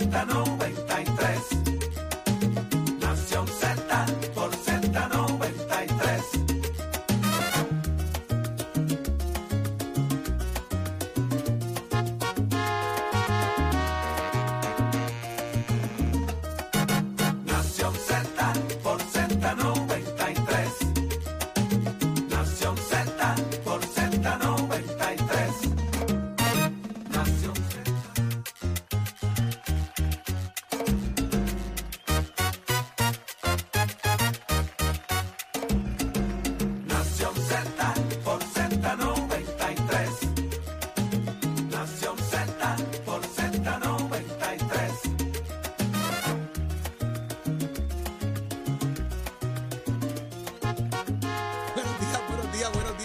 Z93. 0.00 0.59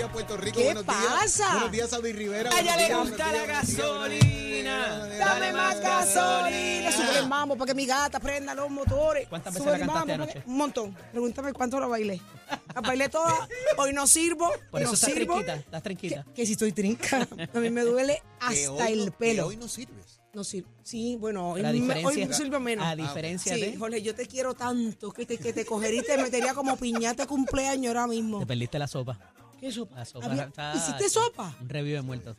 Días, 0.05 0.11
días, 0.11 0.11
Puerto 0.11 0.37
Rico. 0.37 0.57
¿Qué 0.57 0.63
buenos 0.65 0.85
días. 0.85 0.97
pasa? 1.21 1.51
Buenos 1.53 1.71
días, 1.71 1.89
Saudi 1.89 2.11
Rivera. 2.13 2.49
A 2.53 2.59
ella 2.59 2.75
le 2.77 2.85
días, 2.85 2.99
gusta 2.99 3.31
la 3.31 3.43
días, 3.43 3.67
días, 3.67 3.77
gasolina. 3.77 5.05
días, 5.05 5.19
Dame 5.19 5.53
más 5.53 5.79
días. 5.79 5.83
gasolina. 6.15 6.91
Sube 6.91 7.19
el 7.19 7.27
mambo 7.27 7.55
para 7.55 7.67
que 7.67 7.75
mi 7.75 7.85
gata 7.85 8.19
prenda 8.19 8.53
los 8.55 8.69
motores. 8.69 9.27
¿Cuántas 9.27 9.53
veces 9.53 9.63
Sube 9.67 9.77
la 9.79 9.85
cantaste 9.85 10.11
mambo 10.17 10.23
anoche? 10.23 10.43
Un 10.45 10.57
montón. 10.57 10.97
Pregúntame 11.11 11.53
cuánto 11.53 11.79
la 11.79 11.87
bailé. 11.87 12.21
La 12.73 12.81
bailé 12.81 13.09
toda. 13.09 13.47
Hoy 13.77 13.93
no 13.93 14.07
sirvo. 14.07 14.51
Por 14.71 14.81
eso 14.81 14.91
no 14.91 14.95
estás 14.95 15.11
sirvo. 15.11 15.33
trinquita, 15.35 15.55
estás 15.55 15.83
trinquita. 15.83 16.23
Que, 16.25 16.33
que 16.33 16.45
si 16.45 16.51
estoy 16.53 16.71
trinca. 16.71 17.27
A 17.53 17.59
mí 17.59 17.69
me 17.69 17.81
duele 17.81 18.21
hasta 18.39 18.89
el 18.89 18.99
no- 18.99 19.05
que 19.05 19.11
pelo. 19.11 19.47
hoy 19.47 19.57
no 19.57 19.67
sirves. 19.67 20.19
No 20.33 20.43
sirve. 20.43 20.69
Sí, 20.83 21.15
bueno, 21.17 21.51
hoy, 21.51 21.61
hoy 22.03 22.27
sirve 22.33 22.59
menos. 22.59 22.85
a 22.85 22.93
diferencia 22.93 23.55
Sí, 23.55 23.61
de... 23.61 23.77
Jorge, 23.77 24.01
yo 24.01 24.13
te 24.13 24.27
quiero 24.27 24.53
tanto 24.53 25.09
que 25.13 25.25
te, 25.25 25.37
que 25.37 25.53
te 25.53 25.65
cogería 25.65 26.01
y 26.01 26.03
te 26.03 26.17
metería 26.17 26.53
como 26.53 26.75
piñata 26.75 27.23
de 27.23 27.27
cumpleaños 27.27 27.87
ahora 27.95 28.05
mismo. 28.07 28.39
Te 28.39 28.45
perdiste 28.45 28.77
la 28.77 28.87
sopa. 28.87 29.17
¿Qué 29.59 29.71
sopa? 29.71 29.95
La 29.95 30.05
sopa 30.05 30.25
Había- 30.27 30.43
está- 30.45 30.73
¿Hiciste 30.75 31.09
sopa? 31.09 31.55
Un 31.61 31.69
review 31.69 31.95
de 31.95 32.01
muertos. 32.01 32.37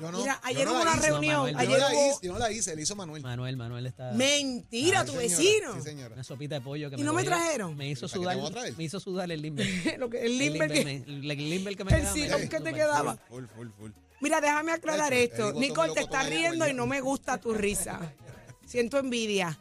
Yo 0.00 0.12
no. 0.12 0.18
Mira, 0.18 0.34
yo 0.42 0.48
ayer 0.48 0.64
no 0.64 0.70
hubo 0.74 0.84
la 0.84 0.90
una 0.92 1.00
hice. 1.00 1.08
reunión. 1.10 1.36
Manuel, 1.36 1.54
Yo 1.54 1.58
ayer 1.60 1.70
no 1.72 1.78
la 1.78 1.92
hubo- 1.94 2.10
hice, 2.10 2.18
yo 2.26 2.32
no 2.32 2.38
la 2.38 2.52
hice, 2.52 2.76
la 2.76 2.82
hizo 2.82 2.94
Manuel. 2.96 3.22
Manuel, 3.22 3.56
Manuel 3.56 3.86
está... 3.86 4.12
Mentira, 4.12 5.00
Ah, 5.00 5.04
tu 5.04 5.12
sí, 5.12 5.28
señora. 5.28 5.36
vecino. 5.42 5.74
Sí, 5.74 5.80
señora. 5.82 6.14
Una 6.14 6.22
sopita 6.24 6.54
de 6.54 6.60
pollo 6.60 6.88
que 6.88 6.94
¿Y 6.94 6.98
me 7.00 7.04
no 7.04 7.12
me 7.14 7.24
cogió. 7.24 7.36
trajeron? 7.36 7.76
Me 7.76 7.88
hizo 7.88 8.02
¿Para 8.06 8.12
qué 8.12 8.18
te 8.18 8.22
sudar, 8.22 8.36
voy 8.36 8.46
a 8.46 8.50
traer? 8.50 8.74
me 8.78 8.84
hizo 8.84 9.00
sudar 9.00 9.32
el 9.32 9.42
limber. 9.42 9.66
Lo 9.98 10.08
que- 10.08 10.24
el 10.24 10.38
limber 10.38 10.70
que- 10.72 10.84
me- 10.84 10.96
el, 10.98 11.30
el 11.30 11.50
limber 11.50 11.76
que 11.76 11.84
me 11.84 11.90
El 11.90 11.98
quedaba 12.00 12.38
me- 12.38 12.48
que 12.48 12.60
te 12.60 12.72
quedaba. 12.72 13.16
Full, 13.28 13.44
full, 13.56 13.68
full. 13.76 13.90
Mira, 14.20 14.40
déjame 14.40 14.70
aclarar 14.72 15.12
esto. 15.12 15.48
el 15.50 15.56
Nicole 15.58 15.92
te 15.94 16.00
está 16.00 16.22
riendo 16.22 16.68
y 16.68 16.74
no 16.74 16.86
me 16.86 17.00
gusta 17.00 17.38
tu 17.38 17.52
risa. 17.52 18.12
Siento 18.66 18.98
envidia. 18.98 19.58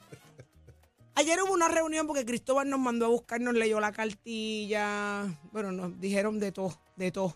Ayer 1.20 1.42
hubo 1.42 1.52
una 1.54 1.68
reunión 1.68 2.06
porque 2.06 2.26
Cristóbal 2.26 2.70
nos 2.70 2.80
mandó 2.80 3.06
a 3.06 3.10
buscar, 3.10 3.42
nos 3.42 3.56
leyó 3.56 3.80
la 3.80 3.92
cartilla. 3.92 5.24
Bueno, 5.52 5.72
nos 5.72 6.00
dijeron 6.00 6.40
de 6.40 6.52
todo, 6.52 6.80
de 6.96 7.12
todo. 7.12 7.36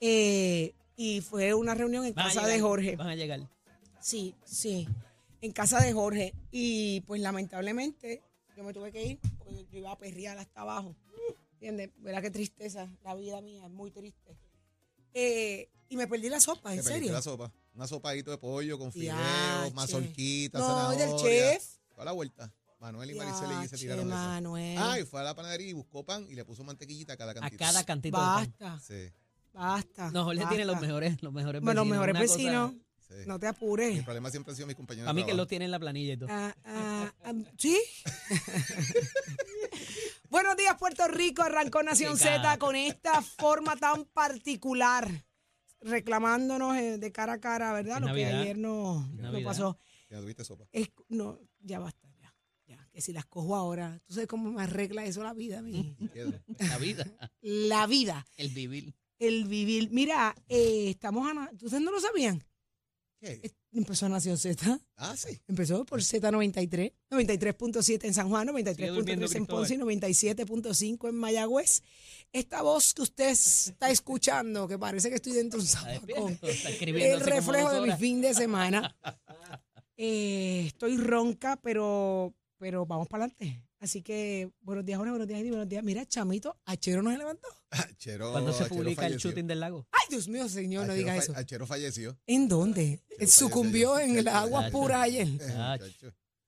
Eh, 0.00 0.74
y 0.96 1.22
fue 1.22 1.54
una 1.54 1.74
reunión 1.74 2.04
en 2.04 2.14
Van 2.14 2.26
casa 2.26 2.40
llegar, 2.42 2.56
de 2.56 2.60
Jorge. 2.60 2.96
Van 2.96 3.08
a 3.08 3.14
llegar. 3.14 3.40
Sí, 4.00 4.34
sí. 4.44 4.86
En 5.40 5.52
casa 5.52 5.80
de 5.80 5.94
Jorge. 5.94 6.34
Y 6.50 7.00
pues 7.06 7.22
lamentablemente 7.22 8.22
yo 8.54 8.64
me 8.64 8.74
tuve 8.74 8.92
que 8.92 9.02
ir 9.02 9.18
porque 9.38 9.64
yo 9.72 9.78
iba 9.78 9.92
a 9.92 9.96
perrear 9.98 10.36
hasta 10.36 10.60
abajo. 10.60 10.94
¿Entiendes? 11.54 11.90
Verá 11.96 12.20
qué 12.20 12.30
tristeza. 12.30 12.90
La 13.02 13.14
vida 13.14 13.40
mía 13.40 13.64
es 13.64 13.70
muy 13.70 13.90
triste. 13.90 14.36
Eh, 15.14 15.70
y 15.88 15.96
me 15.96 16.06
perdí 16.06 16.28
la 16.28 16.40
sopa, 16.40 16.74
¿en 16.74 16.82
serio? 16.82 17.12
la 17.12 17.22
sopa. 17.22 17.50
Una 17.74 17.86
sopadito 17.86 18.30
de 18.30 18.36
pollo 18.36 18.78
con 18.78 18.92
fideos, 18.92 19.16
Diache. 19.16 19.74
mazorquita, 19.74 20.58
No, 20.58 20.90
del 20.90 20.98
zanahoria. 20.98 21.52
chef. 21.52 21.64
Fue 21.94 22.02
a 22.02 22.04
la 22.04 22.12
vuelta. 22.12 22.52
Manuel 22.80 23.10
y 23.10 23.14
Maricel 23.14 23.48
y 23.64 23.68
se 23.68 23.76
tiraron 23.76 24.06
eso. 24.08 24.16
Manuel. 24.16 24.78
Ah, 24.78 24.98
y 24.98 25.04
fue 25.04 25.20
a 25.20 25.24
la 25.24 25.34
panadería 25.34 25.68
y 25.68 25.72
buscó 25.74 26.04
pan 26.04 26.26
y 26.28 26.34
le 26.34 26.44
puso 26.44 26.64
mantequillita 26.64 27.12
a 27.12 27.16
cada 27.16 27.32
A 27.32 27.34
cantito. 27.34 27.58
cada 27.64 27.84
cantito 27.84 28.16
de 28.18 28.24
pan. 28.24 28.54
Basta, 28.58 28.80
Sí, 28.80 29.12
basta. 29.52 30.10
No, 30.10 30.24
Jorge 30.24 30.46
tiene 30.46 30.64
los 30.64 30.80
mejores, 30.80 31.22
los 31.22 31.32
mejores 31.32 31.60
Bueno, 31.60 31.84
los 31.84 31.90
vecinos. 31.90 32.06
mejores 32.06 32.14
Una 32.14 32.20
cosa- 32.26 32.36
vecinos. 32.36 32.72
sí. 33.06 33.14
No 33.26 33.38
te 33.38 33.46
Mi 33.46 33.50
apures. 33.50 34.02
problema 34.04 34.30
siempre 34.30 34.52
han 34.52 34.56
sido 34.56 34.66
mis 34.66 34.76
compañeros 34.76 35.10
A 35.10 35.12
mí 35.12 35.20
que 35.22 35.26
trabajo. 35.26 35.42
lo 35.42 35.46
tiene 35.46 35.64
en 35.66 35.70
la 35.72 35.78
planilla 35.78 36.14
y 36.14 36.16
todo. 36.16 36.28
Ah, 36.32 36.54
ah, 36.64 37.12
ah, 37.24 37.32
¿Sí? 37.58 37.78
Buenos 40.30 40.56
días, 40.56 40.76
Puerto 40.78 41.06
Rico. 41.08 41.42
Arrancó 41.42 41.82
Nación 41.82 42.12
Qué 42.16 42.24
Z 42.24 42.38
gato. 42.42 42.64
con 42.66 42.76
esta 42.76 43.20
forma 43.20 43.76
tan 43.76 44.04
particular, 44.06 45.10
reclamándonos 45.80 46.76
eh, 46.76 46.98
de 46.98 47.12
cara 47.12 47.34
a 47.34 47.40
cara, 47.40 47.72
¿verdad? 47.72 47.96
Es 47.96 48.00
Lo 48.02 48.06
que 48.06 48.12
Navidad. 48.24 48.40
ayer 48.42 48.58
no, 48.58 49.06
no 49.08 49.22
Navidad. 49.22 49.44
pasó. 49.50 49.78
Ya 50.08 50.20
tuviste 50.20 50.44
sopa. 50.44 50.66
Es- 50.72 50.90
no, 51.08 51.38
ya 51.60 51.78
basta, 51.80 52.08
que 52.92 53.00
si 53.00 53.12
las 53.12 53.26
cojo 53.26 53.54
ahora, 53.56 54.00
tú 54.06 54.14
sabes 54.14 54.28
cómo 54.28 54.50
me 54.50 54.62
arregla 54.62 55.04
eso 55.04 55.22
la 55.22 55.32
vida, 55.32 55.62
mi. 55.62 55.96
Queda. 56.12 56.42
La 56.58 56.78
vida, 56.78 57.30
La 57.40 57.86
vida, 57.86 58.26
el 58.36 58.50
vivir. 58.50 58.94
el 59.18 59.44
vivir. 59.44 59.90
Mira, 59.90 60.34
eh, 60.48 60.90
estamos 60.90 61.26
a. 61.28 61.50
¿Ustedes 61.52 61.82
no 61.82 61.90
lo 61.90 62.00
sabían? 62.00 62.44
¿Qué? 63.20 63.52
Empezó 63.72 64.08
Nación 64.08 64.36
Z. 64.36 64.80
Ah, 64.96 65.14
sí. 65.16 65.40
Empezó 65.46 65.84
por 65.84 66.00
Z93, 66.00 66.92
93.7 67.10 68.04
en 68.04 68.14
San 68.14 68.28
Juan, 68.28 68.48
Sigue 68.48 68.88
durmiendo, 68.88 69.26
93.3 69.26 69.36
en 69.36 69.46
Ponce 69.46 69.74
y 69.74 69.78
97.5 69.78 71.08
en 71.08 71.14
Mayagüez. 71.14 71.82
Esta 72.32 72.62
voz 72.62 72.94
que 72.94 73.02
usted 73.02 73.28
está 73.28 73.90
escuchando, 73.90 74.66
que 74.66 74.76
parece 74.78 75.08
que 75.08 75.16
estoy 75.16 75.34
dentro 75.34 75.60
de 75.60 75.66
un 76.18 76.38
escribiendo 76.42 77.16
el 77.18 77.20
reflejo 77.20 77.70
de 77.72 77.80
mi 77.82 77.96
fin 77.96 78.20
de 78.20 78.34
semana. 78.34 78.96
Eh, 80.02 80.64
estoy 80.68 80.96
ronca, 80.96 81.60
pero, 81.62 82.34
pero 82.60 82.84
vamos 82.84 83.08
para 83.08 83.24
adelante. 83.24 83.64
Así 83.80 84.02
que 84.02 84.50
buenos 84.60 84.84
días, 84.84 84.98
Jorge, 84.98 85.10
buenos 85.10 85.26
días, 85.26 85.40
Eddie, 85.40 85.50
buenos 85.50 85.68
días. 85.68 85.82
Mira, 85.82 86.04
Chamito, 86.06 86.60
Achero 86.66 87.02
no 87.02 87.10
se 87.10 87.16
levantó. 87.16 87.48
Chero, 87.96 88.32
Cuando 88.32 88.52
se 88.52 88.64
Achero 88.64 88.76
publica 88.76 89.06
el 89.06 89.12
falleció. 89.14 89.30
shooting 89.30 89.46
del 89.46 89.60
lago. 89.60 89.86
Ay, 89.90 90.06
Dios 90.10 90.28
mío, 90.28 90.46
señor, 90.48 90.86
no 90.86 90.92
Achero 90.92 90.98
diga 90.98 91.16
eso. 91.16 91.32
Achero 91.34 91.66
falleció. 91.66 92.18
¿En 92.26 92.46
dónde? 92.48 93.02
falleció 93.08 93.48
Sucumbió 93.48 93.98
en 93.98 94.16
el 94.18 94.26
Chacho, 94.26 94.36
agua 94.36 94.60
chacho. 94.64 94.72
pura 94.72 95.02
ayer. 95.02 95.28
Ah, 95.56 95.78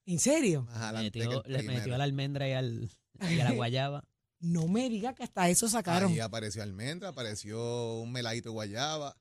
¿En 0.04 0.18
serio? 0.18 0.66
Adelante 0.70 1.18
Metió, 1.20 1.42
le 1.46 1.62
metió 1.62 1.94
a 1.94 1.98
la 1.98 2.04
almendra 2.04 2.48
y, 2.48 2.52
al, 2.52 2.90
y 3.30 3.40
a 3.40 3.44
la 3.44 3.52
guayaba. 3.52 4.04
No 4.40 4.66
me 4.66 4.88
diga 4.90 5.14
que 5.14 5.22
hasta 5.22 5.48
eso 5.48 5.68
sacaron. 5.68 6.10
Ahí 6.10 6.18
apareció 6.18 6.64
almendra, 6.64 7.10
apareció 7.10 8.00
un 8.00 8.10
meladito 8.10 8.48
de 8.48 8.54
guayaba. 8.54 9.16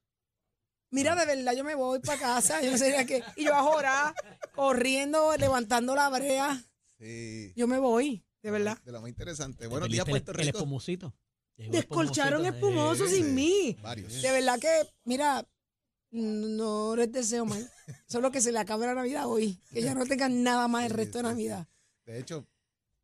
Mira, 0.90 1.16
de 1.16 1.28
verdad, 1.28 1.54
yo 1.54 1.64
me 1.64 1.76
voy 1.76 2.00
para 2.00 2.20
casa. 2.20 2.60
Yo 2.64 2.72
no 2.72 2.78
sé 2.80 3.06
qué. 3.06 3.24
Y 3.38 3.46
yo 3.46 3.54
a 3.56 3.62
jorar, 3.62 4.16
corriendo, 4.56 5.38
levantando 5.38 5.94
la 5.96 6.10
brea. 6.10 6.60
Sí. 7.02 7.52
Yo 7.56 7.68
me 7.68 7.80
voy, 7.80 8.24
de 8.44 8.52
verdad. 8.52 8.78
De 8.84 8.92
lo 8.92 9.02
más 9.02 9.10
interesante. 9.10 9.60
Te 9.64 9.68
Buenos 9.68 9.90
días, 9.90 10.06
el- 10.08 10.12
Puerto 10.12 10.32
el, 10.34 10.38
Rico. 10.38 10.58
espumusito. 10.60 11.14
Llegó 11.58 11.74
el 11.74 11.80
Descolcharon 11.80 12.46
espumusito, 12.46 12.94
espumoso 12.94 13.08
sin 13.16 13.34
mí. 13.34 13.76
Varios. 13.82 14.22
De 14.22 14.32
verdad 14.32 14.60
que, 14.60 14.70
mira, 15.06 15.48
no 16.12 16.96
les 16.96 17.12
deseo 17.12 17.46
mal. 17.46 17.70
Solo 18.08 18.32
que 18.32 18.42
se 18.42 18.52
le 18.52 18.60
acabe 18.60 18.86
la 18.86 18.94
Navidad 18.96 19.28
hoy. 19.28 19.58
Que 19.72 19.82
ya 19.82 19.94
no 19.96 20.06
tengan 20.06 20.44
nada 20.44 20.68
más 20.68 20.86
el 20.86 20.92
resto 20.92 21.20
de. 21.20 21.24
Navidad. 21.24 21.68
De 22.06 22.20
hecho, 22.20 22.46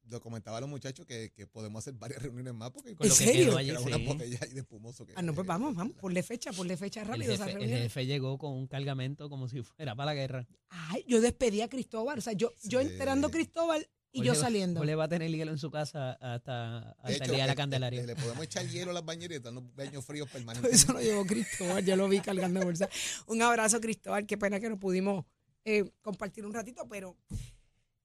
lo 0.10 0.22
comentaba 0.22 0.58
a 0.58 0.62
los 0.62 0.70
muchachos 0.70 1.06
que, 1.06 1.32
que 1.34 1.48
podemos 1.48 1.80
hacer 1.84 1.94
varias 1.94 2.22
reuniones 2.22 2.54
más 2.54 2.72
porque 2.72 2.96
Con 2.96 3.08
lo 3.08 3.14
¿En 3.14 3.20
que 3.20 3.26
serio? 3.26 3.58
quedó 3.58 3.80
sí. 3.80 3.86
una 3.88 3.98
botella 3.98 4.40
de 4.40 4.60
espumoso. 4.60 5.06
Que, 5.06 5.14
Ah, 5.16 5.22
no, 5.22 5.34
pues 5.34 5.46
vamos, 5.48 5.76
vamos. 5.76 5.96
Ponle 6.00 6.24
fecha, 6.24 6.52
ponle 6.54 6.78
fecha 6.78 7.02
El 7.02 7.08
rápido. 7.08 7.34
esa 7.34 7.46
jefe, 7.48 7.64
el 7.64 7.70
jefe 7.70 8.06
llegó 8.06 8.38
con 8.38 8.54
un 8.54 8.68
cargamento 8.68 9.30
como 9.30 9.48
si 9.48 9.62
fuera 9.62 9.96
para 9.96 10.08
la 10.08 10.14
guerra. 10.16 10.48
Ay, 10.70 11.04
yo 11.08 11.22
despedí 11.22 11.62
a 11.62 11.70
Cristóbal. 11.70 12.18
O 12.18 12.22
sea, 12.22 12.34
yo, 12.34 12.52
yo 12.64 12.82
Sí. 12.82 12.88
enterando 12.88 13.28
a 13.28 13.32
Cristóbal 13.32 13.88
y 14.18 14.24
yo 14.26 14.36
saliendo. 14.36 14.80
Jorge 14.80 14.96
va 14.96 15.04
a 15.06 15.08
tener 15.08 15.30
hielo 15.32 15.52
en 15.52 15.58
su 15.58 15.70
casa 15.72 16.14
hasta, 16.14 16.92
hasta 17.02 17.26
el 17.26 17.32
día 17.32 17.44
de 17.44 17.48
la 17.48 17.54
eh, 17.54 17.56
Candelaria. 17.56 18.02
eh, 18.02 18.08
le 18.08 18.16
podemos 18.16 18.44
echar 18.44 18.68
hielo 18.68 18.92
a 18.92 18.94
las 18.94 19.06
bañeras 19.06 19.38
y 19.38 19.42
darnos 19.42 19.64
baños 19.76 20.06
fríos 20.06 20.30
permanentes. 20.32 20.74
Eso 20.74 20.94
lo 20.94 21.02
llevó 21.02 21.26
Cristóbal, 21.26 21.86
yo 21.86 21.96
lo 21.96 22.08
vi 22.10 22.20
cargando 22.20 22.62
bolsa. 22.62 22.90
Un 23.28 23.42
abrazo, 23.42 23.80
Cristóbal. 23.82 24.26
Qué 24.26 24.38
pena 24.38 24.60
que 24.60 24.70
no 24.70 24.80
pudimos 24.80 25.26
eh, 25.66 25.84
compartir 26.02 26.46
un 26.46 26.54
ratito, 26.54 26.88
pero 26.90 27.18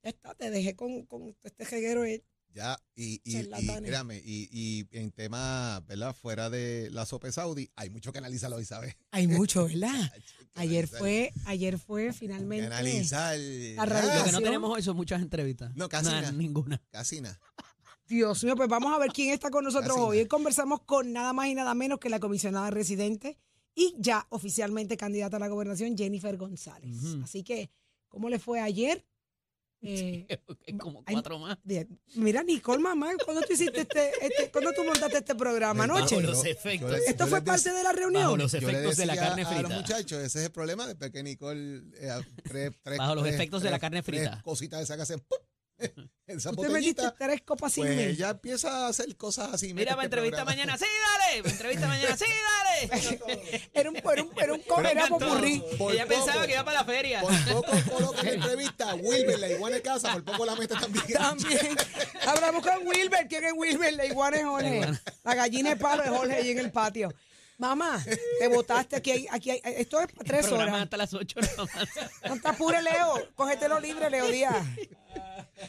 ya 0.02 0.10
está, 0.10 0.34
te 0.34 0.50
dejé 0.50 0.74
con, 0.74 1.06
con 1.06 1.34
este 1.44 1.64
jeguero. 1.64 2.04
eh. 2.04 2.22
Ya, 2.54 2.78
y, 2.94 3.20
y, 3.24 3.48
créame, 3.82 4.20
y, 4.22 4.48
y 4.52 4.86
en 4.98 5.10
tema, 5.10 5.80
¿verdad? 5.88 6.14
Fuera 6.14 6.50
de 6.50 6.90
la 6.90 7.06
sopa 7.06 7.32
Saudi, 7.32 7.70
hay 7.76 7.88
mucho 7.88 8.12
que 8.12 8.18
analizar 8.18 8.52
hoy, 8.52 8.66
¿sabes? 8.66 8.94
Hay 9.10 9.26
mucho, 9.26 9.66
¿verdad? 9.66 10.12
Ayer 10.54 10.86
fue, 10.86 11.32
ayer 11.46 11.78
fue 11.78 12.12
finalmente. 12.12 12.66
analizar. 12.66 13.38
La 13.38 13.86
Lo 14.18 14.24
que 14.24 14.32
no 14.32 14.40
tenemos 14.42 14.70
hoy 14.70 14.82
son 14.82 14.96
muchas 14.96 15.22
entrevistas. 15.22 15.74
No, 15.74 15.88
casi 15.88 16.10
Nada, 16.10 16.30
ninguna. 16.30 16.82
Casi 16.90 17.22
nada. 17.22 17.40
Dios 18.06 18.44
mío, 18.44 18.54
pues 18.54 18.68
vamos 18.68 18.92
a 18.94 18.98
ver 18.98 19.12
quién 19.12 19.32
está 19.32 19.50
con 19.50 19.64
nosotros 19.64 19.94
Casi 19.94 20.06
hoy. 20.06 20.18
Hoy 20.18 20.26
conversamos 20.26 20.80
con 20.82 21.10
nada 21.10 21.32
más 21.32 21.46
y 21.46 21.54
nada 21.54 21.72
menos 21.74 21.98
que 21.98 22.10
la 22.10 22.20
comisionada 22.20 22.70
residente 22.70 23.38
y 23.74 23.94
ya 23.98 24.26
oficialmente 24.28 24.98
candidata 24.98 25.38
a 25.38 25.40
la 25.40 25.48
gobernación, 25.48 25.96
Jennifer 25.96 26.36
González. 26.36 26.98
Así 27.24 27.42
que, 27.42 27.70
¿cómo 28.08 28.28
le 28.28 28.38
fue 28.38 28.60
ayer? 28.60 29.06
Eh, 29.84 30.26
Como 30.78 31.04
cuatro 31.04 31.38
más. 31.40 31.58
mira, 32.14 32.42
Nicole, 32.44 32.80
mamá, 32.80 33.10
¿cuándo 33.24 33.42
tú 33.42 33.52
hiciste 33.52 33.80
este, 33.80 34.10
este 34.24 34.50
cuándo 34.52 34.72
tú 34.72 34.84
montaste 34.84 35.18
este 35.18 35.34
programa? 35.34 35.86
Bajo 35.86 35.98
¿Anoche? 35.98 36.20
los 36.20 36.44
Yo- 36.44 36.50
efectos. 36.50 36.90
yo 36.90 36.96
¿Esto 36.96 37.24
yo 37.24 37.30
fue 37.30 37.42
parte 37.42 37.72
de 37.72 37.82
la 37.82 37.92
reunión? 37.92 38.22
Bajo 38.22 38.36
los 38.36 38.54
efectos 38.54 38.96
de 38.96 39.06
la 39.06 39.16
carne 39.16 39.42
A 39.42 39.50
los 39.50 39.54
frita. 39.62 39.76
muchachos, 39.76 40.18
ese 40.22 40.38
es 40.38 40.44
el 40.46 40.52
problema 40.52 40.86
después 40.86 41.10
que 41.10 41.22
Nicole 41.24 41.82
eh, 42.00 42.10
tres, 42.44 42.72
tres- 42.82 42.98
Bajo 42.98 43.14
los 43.16 43.24
tres- 43.24 43.34
efectos 43.34 43.62
de 43.62 43.70
la 43.70 43.78
carne 43.80 44.02
frita. 44.02 44.40
cositas 44.42 44.78
de 44.78 44.84
esas 44.84 44.96
que 44.96 45.02
hacen 45.02 45.20
¡pum! 45.20 45.38
esa 46.26 46.50
Tú 46.50 46.62
te 46.62 46.68
metiste 46.68 47.02
botellita. 47.02 47.14
tres 47.26 47.42
copas 47.42 47.72
sin 47.72 47.84
Pues 47.84 47.96
mí. 47.96 48.02
ella 48.04 48.30
empieza 48.30 48.86
a 48.86 48.88
hacer 48.88 49.14
cosas 49.16 49.52
así. 49.52 49.74
Mira, 49.74 49.96
me 49.96 50.02
este 50.02 50.16
entrevista 50.16 50.44
programa. 50.44 50.50
mañana. 50.64 50.78
¡Sí, 50.78 50.84
dale! 51.18 51.42
Me 51.42 51.50
entrevista 51.50 51.86
mañana. 51.88 52.16
¡Sí, 52.16 52.24
dale! 52.24 52.72
Era 53.74 53.90
un, 53.90 53.96
era 53.96 54.22
un, 54.24 54.30
era 54.40 54.52
un 54.54 54.62
Me 54.82 54.90
era 54.90 55.06
popurrí. 55.06 55.62
Ella 55.92 56.06
pensaba 56.06 56.46
que 56.46 56.52
iba 56.52 56.64
para 56.64 56.78
la 56.80 56.84
feria. 56.84 57.20
Por 57.20 57.32
poco 57.52 57.72
coloca 57.92 58.22
la 58.22 58.30
entrevista 58.32 58.90
a 58.90 58.94
Wilber, 58.96 59.38
la 59.38 59.48
iguana 59.50 59.76
de 59.76 59.82
casa, 59.82 60.12
por 60.14 60.24
poco 60.24 60.46
la 60.46 60.56
mete 60.56 60.74
también. 60.74 61.04
También. 61.12 61.76
Hablamos 62.26 62.66
con 62.66 62.86
Wilber. 62.86 63.28
¿Quién 63.28 63.44
es 63.44 63.52
Wilber? 63.54 63.94
La 63.94 64.06
iguana 64.06 64.36
es 64.38 64.44
Jorge. 64.44 64.88
La 65.22 65.34
gallina 65.34 65.70
de 65.70 65.76
palo 65.76 66.02
es 66.02 66.10
Jorge 66.10 66.34
ahí 66.34 66.50
en 66.50 66.58
el 66.58 66.72
patio. 66.72 67.12
Mamá, 67.62 68.04
te 68.40 68.48
botaste 68.48 68.96
aquí. 68.96 69.12
hay- 69.12 69.26
aquí 69.30 69.50
hay- 69.50 69.60
esto 69.64 70.00
es 70.00 70.12
para 70.12 70.24
tres 70.24 70.46
programa 70.46 70.72
horas. 70.72 70.82
hasta 70.82 70.96
las 70.96 71.14
8 71.14 71.40
nada 71.40 71.64
más. 71.64 71.88
No 72.28 72.40
te 72.40 72.48
apures, 72.48 72.82
Leo. 72.82 73.14
Cógetelo 73.36 73.78
libre, 73.78 74.10
Leo 74.10 74.26
Díaz. 74.28 74.66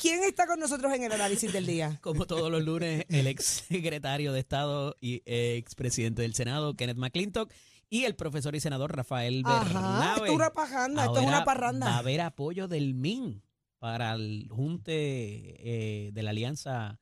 ¿Quién 0.01 0.24
está 0.24 0.48
con 0.48 0.60
nosotros 0.60 0.92
en 0.94 1.04
el 1.04 1.12
análisis 1.12 1.54
del 1.54 1.66
día? 1.68 2.00
Como 2.01 2.25
todos 2.25 2.50
los 2.50 2.63
lunes, 2.63 3.06
el 3.10 3.28
ex 3.28 3.45
secretario 3.68 4.34
de 4.34 4.40
Estado 4.40 4.95
y 5.01 5.22
ex 5.25 5.75
presidente 5.75 6.24
del 6.24 6.34
Senado, 6.34 6.74
Kenneth 6.75 6.98
McClintock, 6.98 7.51
y 7.90 8.06
el 8.06 8.16
profesor 8.16 8.56
y 8.56 8.60
senador 8.60 8.95
Rafael 8.95 9.44
Ajá, 9.45 9.63
Bernabe. 9.66 10.12
esto 10.13 10.25
es 10.25 10.31
una 10.31 10.50
parranda, 10.51 11.01
esto 11.06 11.13
es 11.13 11.18
Ahora 11.19 11.28
una 11.28 11.38
Va 11.38 11.42
a 11.42 11.45
parranda. 11.45 11.98
haber 11.98 12.22
apoyo 12.22 12.68
del 12.68 12.95
MIN 12.95 13.44
para 13.78 14.13
el 14.13 14.48
junte 14.50 14.95
eh, 14.98 16.12
de 16.12 16.24
la 16.24 16.31
alianza 16.31 17.00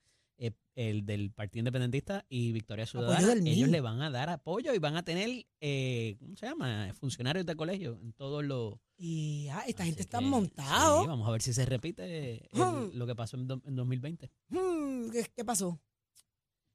el 0.75 1.05
del 1.05 1.31
Partido 1.31 1.59
Independentista 1.61 2.25
y 2.29 2.51
Victoria 2.53 2.85
Ciudadana. 2.85 3.27
del 3.27 3.45
Ellos 3.47 3.69
le 3.69 3.81
van 3.81 4.01
a 4.01 4.09
dar 4.09 4.29
apoyo 4.29 4.73
y 4.73 4.79
van 4.79 4.95
a 4.95 5.03
tener, 5.03 5.45
eh, 5.59 6.15
¿cómo 6.19 6.35
se 6.35 6.45
llama? 6.45 6.93
Funcionarios 6.99 7.45
de 7.45 7.55
colegio 7.55 7.99
en 8.01 8.13
todos 8.13 8.43
los... 8.43 8.75
Y 8.97 9.47
ah, 9.51 9.63
esta 9.67 9.83
gente 9.85 10.01
está 10.03 10.19
que, 10.19 10.25
sí, 11.01 11.07
vamos 11.07 11.27
a 11.27 11.31
ver 11.31 11.41
si 11.41 11.53
se 11.53 11.65
repite 11.65 12.45
el- 12.55 12.59
Hmm. 12.61 12.91
lo 12.93 13.05
que 13.07 13.15
pasó 13.15 13.35
en, 13.37 13.47
do- 13.47 13.61
en 13.65 13.75
2020. 13.75 14.31
Hmm, 14.49 15.09
¿qué, 15.11 15.25
qué 15.35 15.43
pasó? 15.43 15.79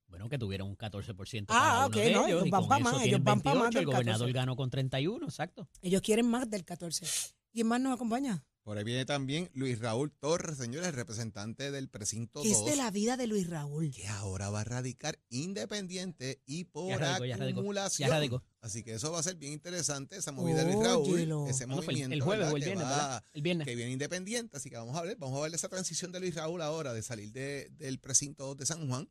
Bueno, 0.08 0.28
que 0.28 0.38
tuvieron 0.38 0.68
un 0.68 0.76
14% 0.76 1.46
Ah, 1.48 1.54
cada 1.54 1.78
uno 1.78 1.86
ok, 1.88 1.94
de 1.94 2.12
no, 2.12 2.26
ellos, 2.26 2.50
van 2.50 2.60
con 2.60 2.68
pa' 2.68 2.76
eso 2.78 2.84
más, 2.84 3.02
ellos 3.04 3.22
van 3.24 3.40
pa' 3.40 3.54
más 3.54 3.62
28, 3.62 3.66
el 3.66 3.74
del 3.74 3.86
gobernador 3.86 4.26
14. 4.28 4.32
ganó 4.32 4.56
con 4.56 4.70
31, 4.70 5.24
exacto. 5.26 5.68
Ellos 5.82 6.00
quieren 6.02 6.26
más 6.28 6.48
del 6.48 6.64
14. 6.64 7.06
¿Quién 7.52 7.66
más 7.66 7.80
nos 7.80 7.94
acompaña? 7.94 8.44
Por 8.66 8.76
ahí 8.78 8.82
viene 8.82 9.04
también 9.06 9.48
Luis 9.54 9.78
Raúl 9.78 10.10
Torres, 10.10 10.58
señores, 10.58 10.92
representante 10.92 11.70
del 11.70 11.88
precinto 11.88 12.42
¿Qué 12.42 12.48
2. 12.48 12.58
es 12.58 12.64
de 12.66 12.74
la 12.74 12.90
vida 12.90 13.16
de 13.16 13.28
Luis 13.28 13.48
Raúl? 13.48 13.92
que 13.92 14.08
ahora 14.08 14.50
va 14.50 14.62
a 14.62 14.64
radicar 14.64 15.20
independiente 15.28 16.42
y 16.46 16.64
por 16.64 16.88
Ya 16.88 16.98
radicó, 16.98 17.24
ya 17.26 17.36
radicó, 17.36 17.60
acumulación. 17.60 18.08
ya 18.08 18.14
radicó. 18.16 18.42
Así 18.60 18.82
que 18.82 18.94
eso 18.94 19.12
va 19.12 19.20
a 19.20 19.22
ser 19.22 19.36
bien 19.36 19.52
interesante, 19.52 20.16
esa 20.16 20.32
movida 20.32 20.64
de 20.64 20.72
Luis 20.72 20.84
Raúl, 20.84 21.48
ese 21.48 21.66
movimiento. 21.68 22.12
el 22.12 22.20
jueves 22.22 22.46
¿verdad? 22.46 22.52
o 22.52 22.56
el 22.56 22.62
que 22.64 22.68
viernes, 22.70 22.86
va-. 22.88 23.24
El 23.34 23.42
viernes. 23.42 23.66
Que 23.68 23.74
viene 23.76 23.92
independiente, 23.92 24.56
así 24.56 24.68
que 24.68 24.76
vamos 24.76 24.96
a 24.96 25.02
ver, 25.02 25.16
vamos 25.16 25.38
a 25.38 25.42
ver 25.44 25.54
esa 25.54 25.68
transición 25.68 26.10
de 26.10 26.18
Luis 26.18 26.34
Raúl 26.34 26.60
ahora, 26.60 26.92
de 26.92 27.02
salir 27.04 27.30
de- 27.30 27.68
del 27.78 28.00
precinto 28.00 28.46
2 28.46 28.56
de 28.56 28.66
San 28.66 28.88
Juan 28.88 29.08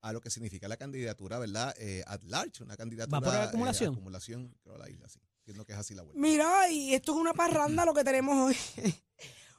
a 0.00 0.14
lo 0.14 0.22
que 0.22 0.30
significa 0.30 0.66
la 0.66 0.78
candidatura, 0.78 1.38
¿verdad? 1.38 1.74
Eh, 1.78 2.02
at 2.06 2.22
large, 2.24 2.62
una 2.62 2.78
candidatura. 2.78 3.20
por 3.20 3.34
eh, 3.34 3.36
acumulación? 3.36 3.92
acumulación, 3.92 4.56
creo 4.62 4.78
la 4.78 4.88
isla, 4.88 5.10
sí. 5.10 5.20
Entiendo 5.46 5.64
que 5.66 5.72
es 5.74 5.78
así 5.78 5.94
la 5.94 6.02
vuelta. 6.02 6.18
Mira, 6.20 6.70
y 6.70 6.94
esto 6.94 7.12
es 7.12 7.18
una 7.18 7.34
parranda 7.34 7.84
lo 7.84 7.92
que 7.92 8.02
tenemos 8.02 8.34
hoy. 8.50 8.56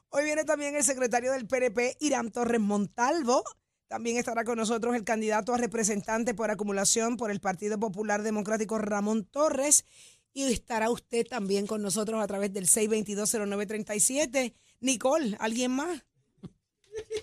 Hoy 0.09 0.23
viene 0.23 0.43
también 0.45 0.75
el 0.75 0.83
secretario 0.83 1.31
del 1.33 1.45
PNP, 1.45 1.97
Irán 1.99 2.31
Torres 2.31 2.59
Montalvo. 2.61 3.43
También 3.87 4.17
estará 4.17 4.43
con 4.45 4.57
nosotros 4.57 4.95
el 4.95 5.03
candidato 5.03 5.53
a 5.53 5.57
representante 5.57 6.33
por 6.33 6.49
acumulación 6.49 7.17
por 7.17 7.29
el 7.29 7.39
Partido 7.39 7.77
Popular 7.79 8.23
Democrático, 8.23 8.79
Ramón 8.79 9.25
Torres. 9.25 9.85
Y 10.33 10.51
estará 10.51 10.89
usted 10.89 11.25
también 11.27 11.67
con 11.67 11.81
nosotros 11.81 12.21
a 12.23 12.27
través 12.27 12.51
del 12.51 12.67
6220937. 12.67 14.53
Nicole, 14.79 15.37
¿alguien 15.39 15.71
más? 15.71 16.03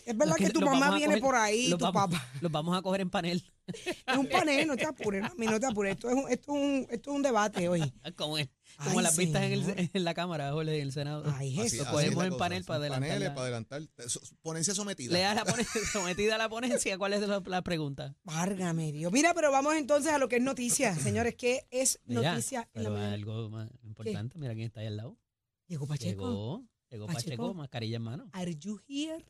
Es 0.06 0.16
verdad 0.16 0.36
que 0.36 0.50
tu 0.50 0.60
mamá 0.60 0.94
viene 0.94 1.16
coger- 1.16 1.20
por 1.20 1.34
ahí, 1.34 1.70
tu 1.70 1.78
vamos- 1.78 1.94
papá. 2.10 2.28
Los 2.40 2.52
vamos 2.52 2.76
a 2.78 2.82
coger 2.82 3.00
en 3.00 3.10
panel. 3.10 3.51
Es 3.66 4.16
un 4.18 4.28
panel, 4.28 4.66
no 4.66 4.76
te 4.76 4.84
apures, 4.86 5.22
mami, 5.22 5.46
no 5.46 5.60
te 5.60 5.66
apures. 5.66 5.94
Esto 5.94 6.08
es 6.10 6.14
un, 6.16 6.30
esto 6.30 6.52
es 6.54 6.60
un, 6.62 6.86
esto 6.90 7.10
es 7.10 7.16
un 7.16 7.22
debate 7.22 7.68
hoy. 7.68 7.80
Como, 8.16 8.38
es- 8.38 8.48
como 8.78 8.98
Ay, 9.00 9.04
las 9.04 9.16
vistas 9.18 9.42
en, 9.42 9.52
el- 9.52 9.90
en 9.92 10.04
la 10.04 10.14
Cámara, 10.14 10.50
Jorge, 10.52 10.76
en 10.76 10.82
el 10.82 10.92
Senado. 10.92 11.24
Ay, 11.36 11.50
Así- 11.58 11.62
Jesús. 11.62 11.78
Lo 11.80 11.84
así 11.84 11.92
cogemos 11.92 12.24
en 12.24 12.36
panel 12.38 12.64
para 12.64 12.78
adelantar 12.78 13.08
Paneles 13.10 13.28
la- 13.28 13.34
para 13.34 13.42
adelantar. 13.44 13.82
So- 14.08 14.20
Ponencia 14.40 14.74
sometida. 14.74 15.12
Lea 15.12 15.34
la 15.34 15.44
pone- 15.44 15.64
sometida 15.92 16.34
a 16.36 16.38
la 16.38 16.48
ponencia. 16.48 16.96
¿Cuál 16.96 17.12
es 17.12 17.20
la, 17.20 17.42
la 17.44 17.62
pregunta? 17.62 18.16
Válgame 18.24 18.90
Dios. 18.92 19.12
Mira, 19.12 19.34
pero 19.34 19.52
vamos 19.52 19.74
entonces 19.76 20.10
a 20.12 20.18
lo 20.18 20.28
que 20.28 20.36
es 20.36 20.42
noticia. 20.42 20.94
Señores, 20.96 21.34
¿qué 21.34 21.66
es 21.70 22.00
Mira, 22.06 22.30
noticia 22.32 22.68
en 22.72 22.84
la 22.94 23.12
algo 23.12 23.50
más 23.50 23.70
importante. 23.82 24.38
Mira 24.38 24.54
quién 24.54 24.66
está 24.66 24.80
ahí 24.80 24.86
al 24.86 24.96
lado. 24.96 25.18
Llegó 25.66 25.86
Pacheco. 25.86 26.10
Llegó, 26.26 26.64
llegó 26.90 27.06
Pacheco. 27.06 27.24
Pacheco, 27.24 27.54
mascarilla 27.54 27.96
en 27.96 28.02
mano. 28.02 28.30
Are 28.32 28.56
you 28.56 28.80
here? 28.88 29.22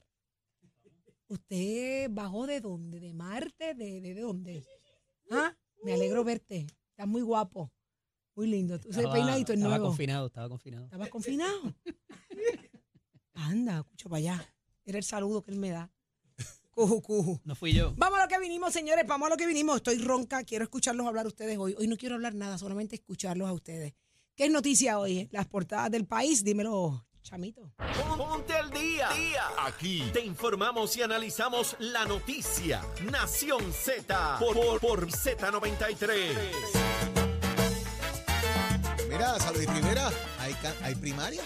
¿Usted 1.32 2.08
bajó 2.11 2.46
de 2.46 2.61
dónde? 2.61 3.00
¿De 3.00 3.14
Marte? 3.14 3.75
¿De, 3.75 4.00
de, 4.02 4.14
de 4.14 4.20
dónde? 4.20 4.64
¿Ah? 5.31 5.56
Me 5.82 5.94
alegro 5.94 6.23
verte. 6.25 6.67
Estás 6.90 7.06
muy 7.08 7.23
guapo. 7.23 7.73
Muy 8.34 8.46
lindo. 8.49 8.75
Ese 8.75 8.88
Estaba- 8.90 9.14
peinadito 9.14 9.52
es 9.52 9.58
estaba 9.58 9.76
nuevo. 9.76 9.88
confinado, 9.90 10.26
estaba 10.26 10.49
confinado. 10.50 10.84
¿Estabas 10.84 11.08
confinado? 11.08 11.75
Anda, 13.34 13.79
escucho 13.81 14.08
para 14.08 14.19
allá. 14.19 14.55
Era 14.84 14.99
el 14.99 15.05
saludo 15.05 15.43
que 15.43 15.50
él 15.52 15.58
me 15.58 15.70
da. 15.70 15.90
Cuju, 16.70 17.00
cuju. 17.02 17.40
No 17.44 17.55
fui 17.55 17.73
yo. 17.73 17.94
Vamos 17.96 18.19
a 18.19 18.23
lo 18.25 18.29
que 18.29 18.38
vinimos, 18.38 18.73
señores, 18.73 19.06
vamos 19.06 19.26
a 19.26 19.31
lo 19.31 19.37
que 19.37 19.46
vinimos. 19.46 19.76
Estoy 19.76 19.99
ronca, 19.99 20.43
quiero 20.44 20.64
escucharlos 20.64 21.06
hablar 21.06 21.26
ustedes 21.26 21.56
hoy. 21.58 21.75
Hoy 21.79 21.87
no 21.87 21.96
quiero 21.96 22.14
hablar 22.14 22.34
nada, 22.34 22.56
solamente 22.58 22.94
escucharlos 22.96 23.49
a 23.49 23.52
ustedes. 23.52 23.94
¿Qué 24.34 24.44
es 24.46 24.50
noticia 24.50 24.99
hoy? 24.99 25.29
Las 25.32 25.46
portadas 25.46 25.90
del 25.90 26.06
país, 26.06 26.43
dímelo, 26.44 27.06
chamito. 27.22 27.72
Ponte 28.16 28.54
al 28.54 28.70
día. 28.70 29.08
Aquí 29.58 30.08
te 30.12 30.20
informamos 30.20 30.96
y 30.96 31.02
analizamos 31.02 31.76
la 31.78 32.04
noticia. 32.04 32.82
Nación 33.10 33.72
Z 33.72 34.38
por, 34.38 34.54
por, 34.54 34.80
por 34.80 35.06
Z93. 35.10 36.36
Mira, 39.08 39.38
Salud 39.38 39.60
y 39.60 39.66
Rivera, 39.66 40.10
hay, 40.38 40.56
hay 40.82 40.94
primaria. 40.94 41.42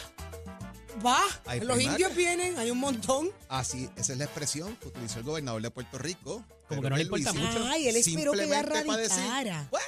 Va, 1.05 1.21
Hay 1.45 1.61
los 1.61 1.77
primaria. 1.77 1.91
indios 1.93 2.15
vienen, 2.17 2.59
hay 2.59 2.71
un 2.71 2.79
montón. 2.79 3.31
Así, 3.49 3.91
esa 3.97 4.13
es 4.13 4.19
la 4.19 4.25
expresión 4.25 4.77
que 4.77 4.89
utilizó 4.89 5.19
el 5.19 5.25
gobernador 5.25 5.61
de 5.61 5.71
Puerto 5.71 5.99
Rico. 5.99 6.43
Como 6.69 6.81
que 6.81 6.89
no 6.91 6.97
le 6.97 7.03
importa 7.03 7.33
mucho. 7.35 7.65
Ay, 7.67 7.89
él 7.89 7.97
esperó 7.97 8.33
que 8.33 8.39
simplemente 8.39 8.85
para 8.87 8.97
decir, 9.03 9.19
radicara. 9.19 9.69
Pues, 9.71 9.85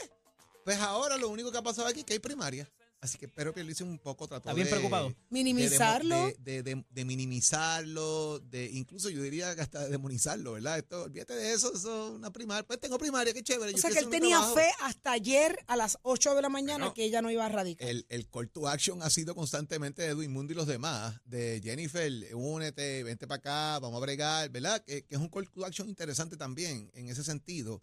pues 0.65 0.79
ahora 0.81 1.17
lo 1.17 1.29
único 1.31 1.51
que 1.51 1.59
ha 1.59 1.63
pasado 1.63 1.89
aquí 1.89 2.01
es 2.01 2.05
que 2.07 2.13
hay 2.13 2.19
primaria. 2.19 2.69
Así 3.01 3.17
que 3.17 3.29
Pedro 3.29 3.55
Pierluisi 3.55 3.85
un 3.85 3.99
poco 4.01 4.27
trató 4.27 4.49
Está 4.49 4.55
bien 4.55 4.67
de- 4.67 4.71
preocupado. 4.73 5.15
Minimizarlo. 5.31 6.27
De, 6.27 6.35
de- 6.41 6.63
de- 6.65 6.85
de 6.91 7.05
minimizarlo, 7.05 8.41
de 8.41 8.67
incluso 8.73 9.09
yo 9.09 9.23
diría 9.23 9.55
que 9.55 9.61
hasta 9.61 9.85
de 9.85 9.91
demonizarlo, 9.91 10.53
¿verdad? 10.55 10.79
Esto, 10.79 11.05
olvídate 11.05 11.35
de 11.35 11.53
eso, 11.53 11.73
eso 11.75 12.09
es 12.09 12.15
una 12.17 12.33
primaria. 12.33 12.67
Pues 12.67 12.81
tengo 12.81 12.99
primaria, 12.99 13.33
qué 13.33 13.43
chévere. 13.43 13.73
O 13.73 13.77
yo 13.77 13.81
sea 13.81 13.91
que 13.91 13.99
él 14.01 14.09
tenía 14.11 14.37
trabajo. 14.39 14.57
fe 14.57 14.67
hasta 14.81 15.13
ayer 15.13 15.57
a 15.69 15.77
las 15.77 15.99
8 16.03 16.35
de 16.35 16.43
la 16.43 16.49
mañana 16.49 16.79
Bueno, 16.87 16.95
que 16.95 17.05
ella 17.05 17.23
no 17.23 17.31
iba 17.31 17.47
a 17.47 17.49
radicar. 17.49 17.89
El, 17.89 18.05
el 18.09 18.29
call 18.29 18.51
to 18.51 18.67
action 18.69 19.03
ha 19.03 19.11
sido 19.11 19.35
constantemente 19.35 20.03
de 20.03 20.09
Edwin 20.09 20.33
Mundo 20.33 20.53
y 20.53 20.57
los 20.57 20.67
demás, 20.67 21.21
de 21.25 21.61
Jennifer, 21.63 22.13
únete, 22.35 23.05
vente 23.05 23.27
para 23.29 23.39
acá, 23.39 23.79
vamos 23.79 23.99
a 23.99 24.01
bregar, 24.01 24.51
¿verdad? 24.51 24.83
Que, 24.85 25.05
que 25.05 25.15
es 25.15 25.21
un 25.21 25.29
call 25.29 25.49
to 25.51 25.65
action 25.65 25.89
interesante 25.89 26.37
también 26.37 26.91
en 26.95 27.09
ese 27.09 27.23
sentido. 27.23 27.83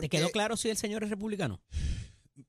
¿Te 0.00 0.08
quedó 0.08 0.30
claro 0.30 0.56
si 0.56 0.68
el 0.68 0.76
señor 0.76 1.04
es 1.04 1.10
republicano? 1.10 1.62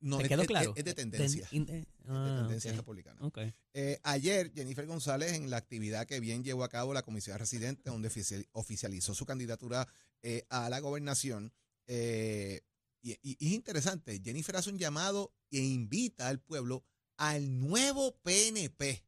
No, 0.02 0.18
¿Te 0.18 0.24
es- 0.24 0.30
quedó 0.30 0.42
es- 0.42 0.48
claro? 0.48 0.74
Es, 0.76 0.84
de 0.86 0.94
tendencia. 0.94 1.48
Ten- 1.50 1.58
in- 1.64 1.70
eh, 1.70 1.80
es 1.80 2.06
de 2.08 2.14
ah, 2.14 2.36
tendencia 2.42 2.72
republicana. 2.74 3.20
Ok. 3.26 3.40
Eh, 3.74 4.00
ayer, 4.04 4.52
Jennifer 4.54 4.86
González, 4.86 5.34
en 5.34 5.50
la 5.50 5.58
actividad 5.58 6.06
que 6.06 6.20
bien 6.20 6.44
llevó 6.44 6.64
a 6.64 6.70
cabo 6.70 6.94
la 6.94 7.02
Comisión 7.04 7.38
Residente, 7.40 7.90
donde 7.90 8.08
oficial- 8.10 8.48
oficializó 8.52 9.14
su 9.16 9.26
candidatura 9.26 9.88
eh, 10.24 10.46
a 10.50 10.70
la 10.70 10.80
gobernación, 10.80 11.54
eh, 11.88 12.62
y, 13.02 13.12
es 13.14 13.52
interesante, 13.54 14.20
Jennifer 14.24 14.56
hace 14.58 14.70
un 14.72 14.78
llamado 14.80 15.34
e 15.52 15.60
invita 15.60 16.28
al 16.28 16.40
pueblo 16.40 16.84
al 17.18 17.60
nuevo 17.60 18.18
PNP. 18.24 19.04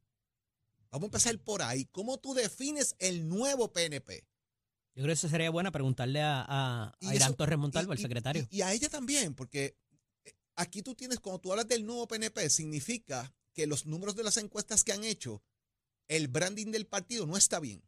Vamos 0.92 1.06
a 1.06 1.08
empezar 1.08 1.38
por 1.40 1.62
ahí. 1.62 1.86
¿Cómo 1.86 2.18
tú 2.20 2.34
defines 2.34 2.96
el 3.00 3.28
nuevo 3.28 3.72
PNP? 3.74 4.24
Yo 4.96 5.04
creo 5.04 5.08
que 5.08 5.14
eso 5.14 5.30
sería 5.30 5.50
buena 5.50 5.72
preguntarle 5.72 6.22
a, 6.22 6.42
a, 6.42 6.84
a 6.90 6.98
Irán 7.14 7.30
eso- 7.30 7.36
Torres 7.36 7.58
Montalvo, 7.60 7.94
y- 7.94 7.96
el 7.98 8.02
secretario. 8.02 8.48
Y, 8.50 8.58
y 8.58 8.62
a 8.62 8.74
ella 8.74 8.90
también, 8.90 9.34
porque 9.36 9.66
eh, 9.66 9.76
aquí 10.60 10.82
tú 10.84 10.96
tienes, 10.96 11.20
cuando 11.20 11.40
tú 11.40 11.52
hablas 11.52 11.68
del 11.68 11.86
nuevo 11.86 12.08
PNP, 12.08 12.50
significa 12.50 13.34
que 13.54 13.68
los 13.68 13.86
números 13.86 14.16
de 14.16 14.24
las 14.24 14.38
encuestas 14.38 14.84
que 14.84 14.92
han 14.94 15.04
hecho, 15.04 15.42
el 16.08 16.28
branding 16.28 16.72
del 16.72 16.86
partido 16.86 17.26
no 17.26 17.38
está 17.38 17.60
bien. 17.60 17.84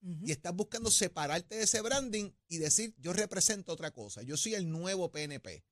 Y 0.00 0.32
estás 0.32 0.54
buscando 0.54 0.90
separarte 0.90 1.54
de 1.56 1.62
ese 1.62 1.80
branding 1.80 2.32
y 2.48 2.58
decir, 2.58 2.94
yo 2.98 3.12
represento 3.12 3.72
otra 3.72 3.92
cosa, 3.92 4.22
yo 4.22 4.36
soy 4.36 4.54
el 4.54 4.68
nuevo 4.68 5.10
PNP, 5.12 5.64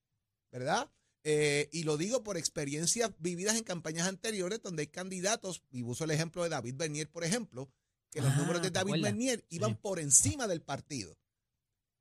¿verdad? 0.53 0.91
Eh, 1.25 1.69
y 1.73 1.83
lo 1.83 1.97
digo 1.97 2.23
por 2.23 2.37
experiencias 2.37 3.11
vividas 3.19 3.57
en 3.57 3.65
campañas 3.65 4.07
anteriores 4.07 4.63
donde 4.63 4.83
hay 4.83 4.87
candidatos, 4.87 5.63
y 5.71 5.83
uso 5.83 6.05
el 6.05 6.13
ejemplo 6.13 6.43
de 6.45 6.49
David 6.49 6.77
Bernier, 6.77 7.11
por 7.11 7.25
ejemplo, 7.25 7.71
que 8.11 8.21
los 8.21 8.31
Ah, 8.33 8.37
números 8.37 8.63
de 8.63 8.71
¿te 8.71 8.79
David? 8.79 9.03
Bernier 9.03 9.45
iban 9.51 9.73
Sí. 9.73 9.79
por 9.83 9.99
encima 10.01 10.47
del 10.47 10.63
partido. 10.63 11.19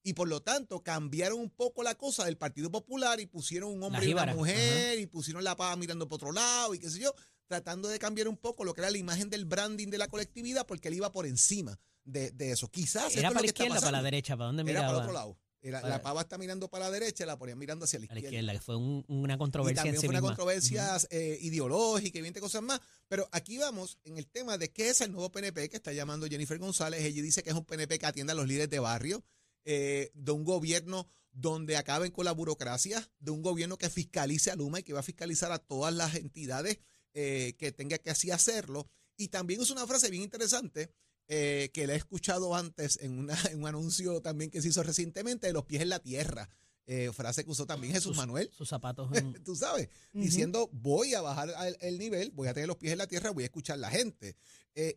Y 0.03 0.13
por 0.13 0.27
lo 0.27 0.41
tanto 0.41 0.81
cambiaron 0.81 1.39
un 1.39 1.49
poco 1.49 1.83
la 1.83 1.95
cosa 1.95 2.23
del 2.25 2.37
Partido 2.37 2.71
Popular 2.71 3.19
y 3.19 3.25
pusieron 3.25 3.71
un 3.71 3.83
hombre 3.83 4.05
y 4.05 4.13
una 4.13 4.33
mujer 4.33 4.97
y 4.99 5.05
pusieron 5.07 5.43
la 5.43 5.55
pava 5.55 5.75
mirando 5.75 6.07
por 6.07 6.15
otro 6.15 6.31
lado 6.31 6.73
y 6.73 6.79
qué 6.79 6.89
sé 6.89 6.99
yo, 6.99 7.13
tratando 7.47 7.89
de 7.89 7.99
cambiar 7.99 8.27
un 8.27 8.37
poco 8.37 8.63
lo 8.63 8.73
que 8.73 8.81
era 8.81 8.91
la 8.91 8.97
imagen 8.97 9.29
del 9.29 9.45
branding 9.45 9.87
de 9.89 9.97
la 9.97 10.07
colectividad 10.07 10.65
porque 10.65 10.87
él 10.87 10.93
iba 10.95 11.11
por 11.11 11.25
encima 11.25 11.77
de, 12.05 12.31
de 12.31 12.51
eso. 12.51 12.69
Quizás 12.69 13.07
esto 13.07 13.19
Era 13.19 13.27
es 13.27 13.33
lo 13.33 13.33
para 13.33 13.33
la 13.33 13.41
que 13.41 13.47
izquierda, 13.63 13.79
para 13.81 13.91
la 13.91 14.03
derecha, 14.03 14.37
¿para 14.37 14.47
dónde 14.47 14.61
Era 14.63 14.71
miraba? 14.71 14.87
para 14.87 14.99
otro 14.99 15.13
lado. 15.13 15.37
Era- 15.61 15.81
Para- 15.81 15.95
la 15.95 16.01
pava 16.01 16.21
está 16.21 16.37
mirando 16.37 16.69
para 16.69 16.85
la 16.85 16.91
derecha, 16.91 17.25
la 17.25 17.37
ponían 17.37 17.59
mirando 17.59 17.83
hacia 17.83 17.99
la 17.99 18.05
A 18.05 18.07
la 18.07 18.19
izquierda. 18.19 18.27
izquierda, 18.37 18.53
que 18.53 18.61
fue 18.63 18.77
un- 18.77 19.03
una 19.09 19.33
Y 19.33 19.37
controversia 19.37 19.75
también 19.75 19.95
en 19.95 19.99
sí 20.01 20.07
fue 20.07 20.13
una 20.15 20.21
controversia 20.21 20.97
eh, 21.09 21.37
ideológica 21.41 22.17
y 22.17 22.21
20 22.21 22.39
cosas 22.39 22.61
más. 22.61 22.79
Pero 23.09 23.27
aquí 23.33 23.57
vamos 23.57 23.97
en 24.05 24.17
el 24.17 24.25
tema 24.27 24.57
de 24.57 24.71
qué 24.71 24.87
es 24.89 25.01
el 25.01 25.11
nuevo 25.11 25.29
PNP 25.29 25.67
que 25.69 25.75
está 25.75 25.91
llamando 25.91 26.27
Jennifer 26.27 26.57
González. 26.57 27.03
Ella 27.03 27.21
dice 27.21 27.43
que 27.43 27.49
es 27.49 27.55
un 27.57 27.65
PNP 27.65 27.99
que 27.99 28.05
atiende 28.05 28.31
a 28.31 28.35
los 28.37 28.47
líderes 28.47 28.69
de 28.69 28.79
barrio, 28.79 29.21
eh, 29.65 30.11
de 30.13 30.31
un 30.31 30.43
gobierno 30.43 31.07
donde 31.31 31.77
acaben 31.77 32.11
con 32.11 32.25
la 32.25 32.31
burocracia, 32.31 33.07
de 33.19 33.31
un 33.31 33.41
gobierno 33.41 33.77
que 33.77 33.89
fiscalice 33.89 34.51
a 34.51 34.55
Luma 34.55 34.79
y 34.79 34.83
que 34.83 34.93
va 34.93 34.99
a 34.99 35.03
fiscalizar 35.03 35.51
a 35.51 35.59
todas 35.59 35.93
las 35.93 36.15
entidades 36.15 36.79
eh, 37.13 37.55
que 37.57 37.71
tenga 37.71 37.97
que 37.97 38.09
así 38.09 38.31
hacerlo. 38.31 38.87
Y 39.15 39.27
también 39.29 39.61
es 39.61 39.69
una 39.69 39.85
frase 39.87 40.09
bien 40.09 40.23
interesante 40.23 40.91
eh, 41.27 41.69
que 41.73 41.85
la 41.87 41.93
he 41.93 41.97
escuchado 41.97 42.55
antes 42.55 42.97
en, 43.01 43.17
una, 43.19 43.35
en 43.51 43.59
un 43.59 43.67
anuncio 43.67 44.21
también 44.21 44.49
que 44.49 44.61
se 44.61 44.69
hizo 44.69 44.81
recientemente 44.83 45.47
de 45.47 45.53
los 45.53 45.65
pies 45.65 45.81
en 45.83 45.89
la 45.89 45.99
tierra. 45.99 46.49
Eh, 46.91 47.11
frase 47.13 47.43
que 47.45 47.51
usó 47.51 47.67
también 47.67 47.93
Jesús 47.93 48.09
Sus- 48.15 48.17
Manuel 48.17 48.49
Sus 48.51 48.67
zapatos. 48.67 49.09
en- 49.15 49.43
tú 49.43 49.55
sabes, 49.55 49.89
diciendo 50.11 50.69
voy 50.73 51.13
a 51.13 51.21
bajar 51.21 51.51
al- 51.51 51.77
el 51.81 51.99
nivel, 51.99 52.31
voy 52.31 52.47
a 52.47 52.53
tener 52.55 52.67
los 52.67 52.77
pies 52.77 52.93
en 52.93 52.97
la 52.97 53.05
tierra, 53.07 53.29
voy 53.29 53.43
a 53.43 53.45
escuchar 53.45 53.77
la 53.77 53.91
gente. 53.91 54.35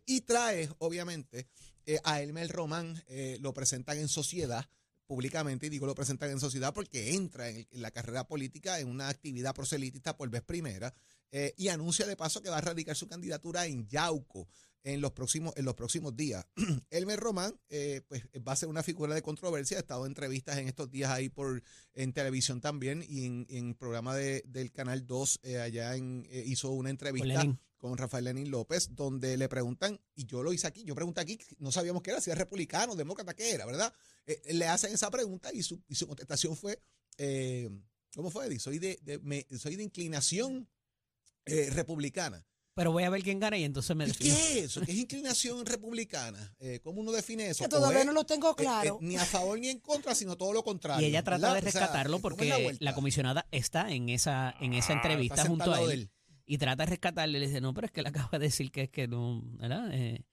Y 0.07 0.21
trae, 0.21 0.69
obviamente, 0.79 1.47
eh, 1.85 1.99
a 2.03 2.21
Elmer 2.21 2.49
Román, 2.49 3.03
eh, 3.07 3.37
lo 3.41 3.53
presentan 3.53 3.97
en 3.97 4.07
sociedad 4.07 4.69
públicamente, 5.05 5.67
y 5.67 5.69
digo 5.69 5.85
lo 5.85 5.95
presentan 5.95 6.31
en 6.31 6.39
sociedad 6.39 6.73
porque 6.73 7.13
entra 7.13 7.49
en, 7.49 7.67
la 7.71 7.91
carrera 7.91 8.27
política 8.27 8.79
en 8.79 8.87
una 8.87 9.09
actividad 9.09 9.53
proselitista 9.53 10.15
por 10.15 10.29
vez 10.29 10.41
primera 10.41 10.93
eh, 11.31 11.53
y 11.57 11.67
anuncia 11.67 12.05
de 12.07 12.15
paso 12.15 12.41
que 12.41 12.49
va 12.49 12.57
a 12.57 12.61
radicar 12.61 12.95
su 12.95 13.07
candidatura 13.07 13.65
en 13.65 13.87
Yauco 13.87 14.47
en 14.83 15.01
los 15.01 15.11
próximos, 15.11 15.53
en 15.55 15.65
los 15.65 15.75
próximos 15.75 16.15
días. 16.15 16.45
Elmer 16.89 17.19
Román 17.19 17.59
eh, 17.69 18.01
pues, 18.07 18.23
va 18.45 18.51
a 18.51 18.55
ser 18.55 18.69
una 18.69 18.83
figura 18.83 19.15
de 19.15 19.21
controversia, 19.21 19.77
ha 19.77 19.79
estado 19.81 20.05
en 20.05 20.11
entrevistas 20.11 20.57
en 20.57 20.67
estos 20.67 20.91
días 20.91 21.09
ahí 21.11 21.29
por 21.29 21.63
en 21.93 22.13
televisión 22.13 22.61
también 22.61 23.03
y 23.07 23.25
en, 23.25 23.45
en 23.49 23.75
programa 23.75 24.15
de, 24.15 24.43
del 24.45 24.71
Canal 24.71 25.05
2 25.05 25.39
eh, 25.43 25.59
allá 25.59 25.95
en, 25.95 26.25
eh, 26.29 26.43
hizo 26.45 26.71
una 26.71 26.89
entrevista. 26.89 27.43
Con 27.83 27.97
Rafael 27.97 28.23
Lenín 28.23 28.49
López 28.49 28.95
donde 28.95 29.35
le 29.35 29.49
preguntan, 29.49 29.99
y 30.15 30.25
yo 30.25 30.41
lo 30.41 30.53
hice 30.53 30.67
aquí, 30.67 30.85
yo 30.85 30.95
pregunté 30.95 31.19
aquí, 31.19 31.37
no 31.59 31.69
sabíamos 31.69 32.01
qué 32.01 32.11
era, 32.11 32.21
si 32.21 32.29
era 32.29 32.39
republicano, 32.39 32.95
demócrata, 32.95 33.33
qué 33.33 33.51
era, 33.51 33.65
¿verdad? 33.65 33.93
Eh, 34.25 34.41
le 34.53 34.67
hacen 34.69 34.93
esa 34.93 35.11
pregunta 35.11 35.51
y 35.51 35.63
su, 35.63 35.83
y 35.89 35.95
su 35.95 36.07
contestación 36.07 36.55
fue, 36.55 36.81
eh, 37.17 37.69
¿cómo 38.15 38.29
fue, 38.31 38.45
Eddie? 38.47 38.59
Soy 38.59 38.79
de, 38.79 38.97
de- 39.01 39.19
me- 39.19 39.45
soy 39.59 39.75
de 39.75 39.83
inclinación 39.83 40.69
eh, 41.45 41.71
republicana. 41.71 42.45
Pero 42.73 42.93
voy 42.93 43.03
a 43.03 43.09
ver 43.09 43.21
quién 43.21 43.39
gana 43.41 43.57
y 43.57 43.65
entonces 43.65 43.93
me 43.97 44.05
¿Y 44.05 44.07
defino. 44.07 44.33
qué 44.33 44.59
es 44.59 44.65
eso? 44.65 44.81
¿Qué 44.81 44.93
es 44.93 44.97
inclinación 44.97 45.65
republicana? 45.65 46.55
Eh, 46.59 46.79
¿Cómo 46.81 47.01
uno 47.01 47.11
define 47.11 47.49
eso? 47.49 47.65
Que 47.65 47.69
todavía 47.69 47.97
¿O 47.97 48.01
es, 48.01 48.05
no 48.07 48.13
lo 48.13 48.23
tengo 48.25 48.49
eh, 48.51 48.53
eh, 48.57 48.61
claro. 48.61 48.97
ni 49.01 49.17
a 49.17 49.25
favor 49.25 49.59
ni 49.59 49.67
en 49.67 49.79
contra, 49.79 50.15
sino 50.15 50.37
todo 50.37 50.53
lo 50.53 50.63
contrario. 50.63 51.05
Y 51.05 51.09
ella 51.09 51.21
trata 51.21 51.49
¿verdad? 51.53 51.61
de 51.61 51.67
O 51.67 51.71
sea, 51.71 51.81
rescatarlo 51.81 52.21
¿cómo 52.21 52.29
es 52.29 52.49
porque 52.49 52.77
la 52.79 52.95
comisionada 52.95 53.45
está 53.51 53.91
en 53.91 54.07
esa, 54.07 54.55
en 54.61 54.73
esa 54.73 54.93
Ah, 54.93 54.95
entrevista 54.95 55.45
junto 55.45 55.71
a 55.73 55.81
él, 55.81 56.09
y 56.45 56.57
trata 56.57 56.83
de 56.85 56.91
rescatarle. 56.91 57.39
Le 57.39 57.47
dice, 57.47 57.61
no, 57.61 57.73
pero 57.73 57.85
es 57.85 57.91
que 57.91 58.01
él 58.01 58.07
acaba 58.27 58.29
de 58.39 58.45
decir 58.45 58.71
que 58.71 58.83
es 58.83 58.89
que 58.89 59.07
no, 59.07 59.41
¿verdad? 59.57 59.89
Eh, 59.93 60.23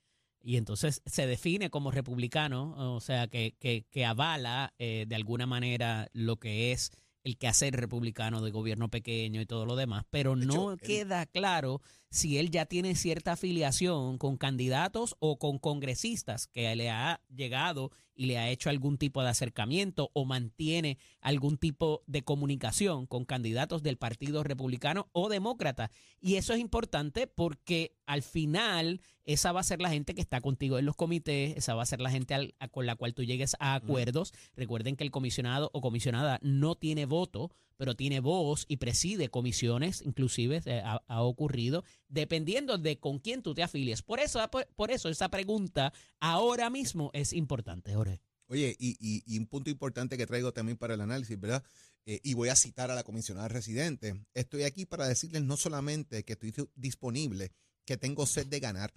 y 0.43 0.57
entonces 0.57 1.03
se 1.05 1.27
define 1.27 1.69
como 1.71 1.91
republicano, 1.91 2.95
o 2.95 3.01
sea, 3.01 3.29
que, 3.29 3.55
que, 3.59 3.85
que 3.91 4.05
avala 4.07 4.73
eh, 4.79 5.05
de 5.07 5.15
alguna 5.15 5.47
manera 5.47 6.09
lo 6.15 6.37
que 6.39 6.73
es 6.73 6.91
el 7.25 7.37
quehacer 7.37 7.75
republicano 7.77 8.41
de 8.41 8.51
gobierno 8.51 8.89
pequeño 8.89 9.43
y 9.43 9.47
todo 9.47 9.67
lo 9.67 9.77
demás, 9.77 10.05
pero 10.09 10.35
De 10.35 10.47
no 10.47 10.53
hecho, 10.55 10.73
él- 10.73 10.81
queda 10.81 11.27
claro 11.27 11.83
si 12.11 12.39
él 12.39 12.51
ya 12.51 12.67
tiene 12.67 12.95
cierta 12.97 13.33
afiliación 13.33 14.19
con 14.19 14.37
candidatos 14.37 15.15
o 15.21 15.39
con 15.39 15.59
congresistas 15.59 16.49
que 16.49 16.75
le 16.75 16.91
ha 16.91 17.21
llegado 17.35 17.93
y 18.17 18.27
le 18.27 18.37
ha 18.37 18.51
hecho 18.51 18.69
algún 18.69 18.99
tipo 18.99 19.23
de 19.23 19.29
acercamiento 19.31 20.11
o 20.13 20.25
mantiene 20.27 20.99
algún 21.21 21.57
tipo 21.57 22.03
de 22.07 22.23
comunicación 22.23 23.07
con 23.07 23.25
candidatos 23.25 23.83
del 23.83 23.97
Partido 23.97 24.43
Republicano 24.43 25.09
o 25.13 25.29
Demócrata. 25.29 25.91
Y 26.21 26.35
eso 26.35 26.53
es 26.53 26.59
importante 26.61 27.27
porque 27.29 27.97
al 28.07 28.23
final 28.23 29.01
esa 29.25 29.53
va 29.53 29.61
a 29.61 29.65
ser 29.65 29.81
la 29.81 29.89
gente 29.91 30.15
que 30.15 30.21
está 30.21 30.41
contigo 30.41 30.79
en 30.79 30.85
los 30.87 30.97
comités, 30.97 31.57
esa 31.57 31.75
va 31.75 31.85
a 31.85 31.87
ser 31.87 32.01
la 32.01 32.11
gente 32.11 32.35
al- 32.35 32.55
a- 32.59 32.69
con 32.69 32.85
la 32.85 32.97
cual 32.97 33.15
tú 33.15 33.23
llegues 33.23 33.55
a 33.61 33.75
acuerdos. 33.75 34.33
Recuerden 34.57 34.97
que 34.97 35.05
el 35.05 35.11
comisionado 35.13 35.71
o 35.73 35.81
comisionada 35.81 36.41
no 36.43 36.75
tiene 36.75 37.07
voto, 37.07 37.51
pero 37.81 37.97
tiene 37.97 38.21
voz 38.21 38.67
y 38.69 38.77
preside 38.77 39.31
comisiones, 39.31 40.03
inclusive 40.03 40.61
eh, 40.67 40.83
ha, 40.85 41.23
ocurrido, 41.23 41.83
dependiendo 42.09 42.77
de 42.77 42.99
con 42.99 43.21
quién 43.21 43.43
tú 43.43 43.55
te 43.55 43.63
afilies. 43.63 44.03
Por 44.03 44.21
eso, 44.21 44.39
por, 44.51 44.91
eso 44.91 45.09
esa 45.09 45.31
pregunta 45.31 45.91
ahora 46.21 46.69
mismo 46.69 47.11
es 47.15 47.33
importante, 47.33 47.95
Jorge. 47.95 48.21
Oye, 48.49 48.77
y 48.79 49.39
un 49.39 49.47
punto 49.47 49.71
importante 49.71 50.19
que 50.19 50.27
traigo 50.27 50.53
también 50.53 50.77
para 50.77 50.93
el 50.93 51.01
análisis, 51.01 51.41
¿verdad? 51.41 51.65
Eh, 52.05 52.21
y 52.23 52.35
voy 52.35 52.51
a 52.51 52.55
citar 52.55 52.91
a 52.91 52.95
la 52.95 53.03
comisionada 53.03 53.49
residente. 53.49 54.27
Estoy 54.35 54.65
aquí 54.65 54.85
para 54.85 55.09
decirles 55.09 55.43
no 55.43 55.57
solamente 55.57 56.23
que 56.23 56.35
estoy 56.35 56.53
disponible, 56.75 57.51
que 57.87 57.97
tengo 57.97 58.27
sed 58.27 58.47
de 58.47 58.61
ganar, 58.61 58.93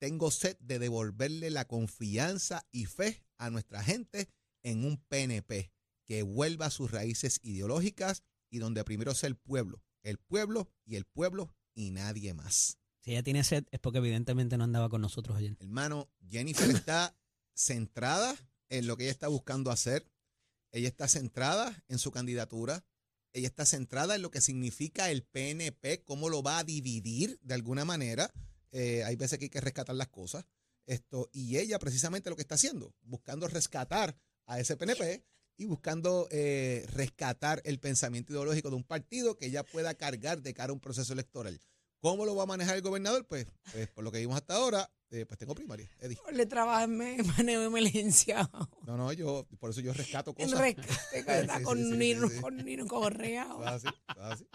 tengo 0.00 0.32
sed 0.32 0.56
de 0.58 0.80
devolverle 0.80 1.50
la 1.50 1.68
confianza 1.68 2.66
y 2.72 2.86
fe 2.86 3.22
a 3.38 3.50
nuestra 3.50 3.84
gente 3.84 4.28
en 4.64 4.84
un 4.84 4.96
PNP 4.96 5.73
que 6.04 6.22
vuelva 6.22 6.66
a 6.66 6.70
sus 6.70 6.90
raíces 6.90 7.40
ideológicas 7.42 8.22
y 8.50 8.58
donde 8.58 8.84
primero 8.84 9.14
sea 9.14 9.28
el 9.28 9.36
pueblo, 9.36 9.82
el 10.02 10.18
pueblo 10.18 10.70
y 10.84 10.96
el 10.96 11.04
pueblo 11.04 11.54
y 11.74 11.90
nadie 11.90 12.34
más. 12.34 12.78
Si 13.00 13.10
ella 13.10 13.22
tiene 13.22 13.44
sed 13.44 13.66
es 13.70 13.80
porque 13.80 13.98
evidentemente 13.98 14.56
no 14.56 14.64
andaba 14.64 14.88
con 14.88 15.02
nosotros 15.02 15.36
ayer. 15.36 15.56
Hermano, 15.60 16.10
Jennifer 16.26 16.70
está 16.70 17.16
centrada 17.54 18.34
en 18.68 18.86
lo 18.86 18.96
que 18.96 19.04
ella 19.04 19.12
está 19.12 19.28
buscando 19.28 19.70
hacer. 19.70 20.10
Ella 20.72 20.88
está 20.88 21.06
centrada 21.08 21.84
en 21.88 21.98
su 21.98 22.10
candidatura. 22.10 22.84
Ella 23.32 23.48
está 23.48 23.66
centrada 23.66 24.14
en 24.14 24.22
lo 24.22 24.30
que 24.30 24.40
significa 24.40 25.10
el 25.10 25.24
PNP, 25.24 26.02
cómo 26.04 26.28
lo 26.28 26.42
va 26.42 26.58
a 26.58 26.64
dividir 26.64 27.38
de 27.42 27.54
alguna 27.54 27.84
manera. 27.84 28.32
Eh, 28.72 29.04
hay 29.04 29.16
veces 29.16 29.38
que 29.38 29.46
hay 29.46 29.50
que 29.50 29.60
rescatar 29.60 29.96
las 29.96 30.08
cosas. 30.08 30.46
Esto, 30.86 31.28
y 31.32 31.58
ella 31.58 31.78
precisamente 31.78 32.30
lo 32.30 32.36
que 32.36 32.42
está 32.42 32.54
haciendo, 32.54 32.94
buscando 33.02 33.48
rescatar 33.48 34.16
a 34.46 34.60
ese 34.60 34.76
PNP 34.76 35.24
y 35.56 35.66
buscando 35.66 36.26
eh, 36.30 36.84
rescatar 36.92 37.60
el 37.64 37.78
pensamiento 37.78 38.32
ideológico 38.32 38.70
de 38.70 38.76
un 38.76 38.84
partido 38.84 39.36
que 39.36 39.46
ella 39.46 39.62
pueda 39.64 39.94
cargar 39.94 40.42
de 40.42 40.52
cara 40.54 40.70
a 40.70 40.74
un 40.74 40.80
proceso 40.80 41.12
electoral. 41.12 41.60
¿Cómo 42.00 42.26
lo 42.26 42.34
va 42.36 42.42
a 42.42 42.46
manejar 42.46 42.76
el 42.76 42.82
gobernador? 42.82 43.26
Pues, 43.26 43.46
pues 43.72 43.88
por 43.88 44.04
lo 44.04 44.12
que 44.12 44.18
vimos 44.18 44.36
hasta 44.36 44.54
ahora, 44.56 44.90
eh, 45.10 45.24
pues 45.26 45.38
tengo 45.38 45.54
primaria, 45.54 45.88
Eddie. 46.00 46.18
Le 46.32 46.44
trabaja 46.44 46.84
en 46.84 46.96
me- 46.98 47.22
manejo 47.22 47.60
de 47.60 47.66
emergencia. 47.66 48.50
No, 48.86 48.96
no, 48.98 49.10
yo, 49.12 49.46
por 49.58 49.70
eso 49.70 49.80
yo 49.80 49.92
rescato 49.94 50.34
En 50.36 50.50
cosas. 50.50 50.60
rescate, 50.60 50.88
Sí, 51.58 51.62
con 51.62 51.78
sí, 51.78 51.84
sí, 51.90 51.96
Nino, 51.96 52.28
sí, 52.28 52.40
con 52.40 52.56
Nino 52.58 52.86
Correa. 52.86 53.48
Así, 53.64 53.86
así. 54.20 54.46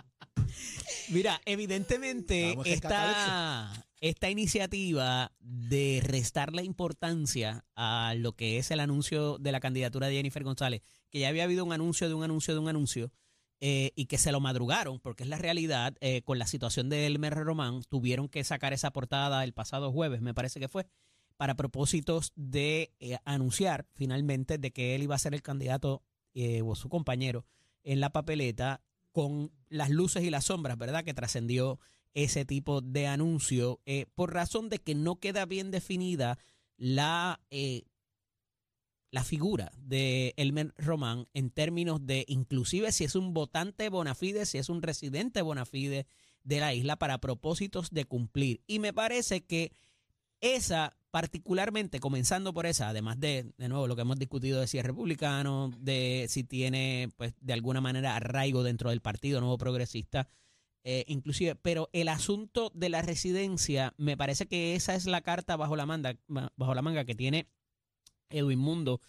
Mira, 1.10 1.42
evidentemente 1.46 2.50
Vamos 2.50 2.68
a 2.68 2.70
rescatar 2.70 3.10
esta, 3.10 3.89
esta 4.02 4.30
iniciativa 4.30 5.34
de 5.40 6.02
restar 6.04 6.54
la 6.54 6.64
importancia 6.64 7.66
a 7.76 8.14
lo 8.18 8.34
que 8.34 8.58
es 8.58 8.72
el 8.72 8.80
anuncio 8.80 9.38
de 9.38 9.52
la 9.52 9.60
candidatura 9.60 10.08
de 10.08 10.16
Jennifer 10.16 10.44
González, 10.44 10.82
que 11.10 11.20
ya 11.20 11.30
había 11.30 11.44
habido 11.44 11.66
un 11.66 11.74
anuncio 11.74 12.08
de 12.08 12.14
un 12.14 12.24
anuncio 12.24 12.54
de 12.54 12.60
un 12.60 12.70
anuncio, 12.70 13.12
eh, 13.62 13.92
y 13.96 14.06
que 14.06 14.18
se 14.18 14.32
lo 14.32 14.40
madrugaron, 14.40 15.02
porque 15.02 15.24
es 15.24 15.30
la 15.30 15.38
realidad, 15.38 15.98
eh, 16.00 16.22
con 16.22 16.40
la 16.40 16.48
situación 16.48 16.88
de 16.88 17.06
Elmer 17.06 17.34
Román, 17.34 17.84
tuvieron 17.90 18.30
que 18.30 18.46
sacar 18.46 18.72
esa 18.72 18.92
portada 18.92 19.44
el 19.44 19.52
pasado 19.52 19.92
jueves, 19.92 20.22
me 20.22 20.34
parece 20.34 20.62
que 20.62 20.70
fue, 20.70 20.88
para 21.36 21.56
propósitos 21.56 22.32
de 22.38 22.94
eh, 23.02 23.18
anunciar 23.26 23.86
finalmente 23.96 24.58
de 24.60 24.72
que 24.72 24.96
él 24.96 25.04
iba 25.04 25.16
a 25.16 25.20
ser 25.20 25.34
el 25.34 25.42
candidato 25.42 26.04
o 26.64 26.76
su 26.76 26.88
compañero 26.88 27.46
en 27.84 28.00
la 28.00 28.12
papeleta 28.12 28.82
con 29.12 29.52
las 29.68 29.90
luces 29.90 30.24
y 30.24 30.30
las 30.30 30.46
sombras, 30.46 30.78
¿verdad? 30.78 31.04
Que 31.04 31.14
trascendió 31.14 31.80
ese 32.14 32.46
tipo 32.46 32.82
de 32.82 33.08
anuncio 33.08 33.82
eh, 33.86 34.06
por 34.16 34.34
razón 34.34 34.70
de 34.70 34.80
que 34.80 34.96
no 34.96 35.20
queda 35.20 35.46
bien 35.46 35.72
definida 35.72 36.38
la, 36.78 37.42
eh, 37.50 37.84
la 39.12 39.24
figura 39.24 39.72
de 39.78 40.34
Elmer 40.38 40.74
Román 40.78 41.28
en 41.34 41.50
términos 41.50 42.06
de 42.06 42.26
inclusive 42.28 42.92
si 42.92 43.04
es 43.04 43.16
un 43.16 43.34
votante 43.34 43.90
bona 43.90 44.16
fide, 44.16 44.46
si 44.46 44.58
es 44.58 44.70
un 44.70 44.82
residente 44.82 45.42
bona 45.42 45.66
fide 45.66 46.08
de 46.44 46.60
la 46.60 46.74
isla 46.74 46.98
para 46.98 47.20
propósitos 47.20 47.92
de 47.92 48.06
cumplir. 48.06 48.62
Y 48.66 48.80
me 48.80 48.94
parece 48.94 49.42
que 49.42 49.72
esa, 50.42 50.96
particularmente, 51.12 52.00
comenzando 52.00 52.54
por 52.54 52.66
esa, 52.66 52.90
además 52.90 53.20
de, 53.20 53.52
de 53.58 53.70
nuevo, 53.70 53.88
lo 53.88 53.96
que 53.96 54.04
hemos 54.04 54.18
discutido 54.18 54.60
de 54.60 54.68
si 54.68 54.78
es 54.78 54.86
republicano, 54.86 55.72
de 55.78 56.28
si 56.30 56.44
tiene, 56.44 57.10
pues, 57.18 57.34
de 57.42 57.54
alguna 57.54 57.82
manera 57.82 58.16
arraigo 58.16 58.64
dentro 58.64 58.90
del 58.90 59.02
Partido 59.02 59.42
Nuevo 59.42 59.58
Progresista, 59.58 60.28
eh, 60.84 61.04
inclusive, 61.08 61.56
pero 61.56 61.90
el 61.94 62.08
asunto 62.08 62.72
de 62.74 62.90
la 62.90 63.02
residencia, 63.02 63.94
me 63.98 64.16
parece 64.18 64.48
que 64.48 64.76
esa 64.76 64.96
es 64.96 65.06
la 65.06 65.22
carta 65.22 65.58
bajo 65.58 65.76
la 65.76 65.86
manga, 65.86 66.18
bajo 66.28 66.74
la 66.74 66.82
manga 66.82 67.06
que 67.06 67.16
tiene 67.16 67.48
Edwin 68.30 68.60
Mundo 68.60 69.02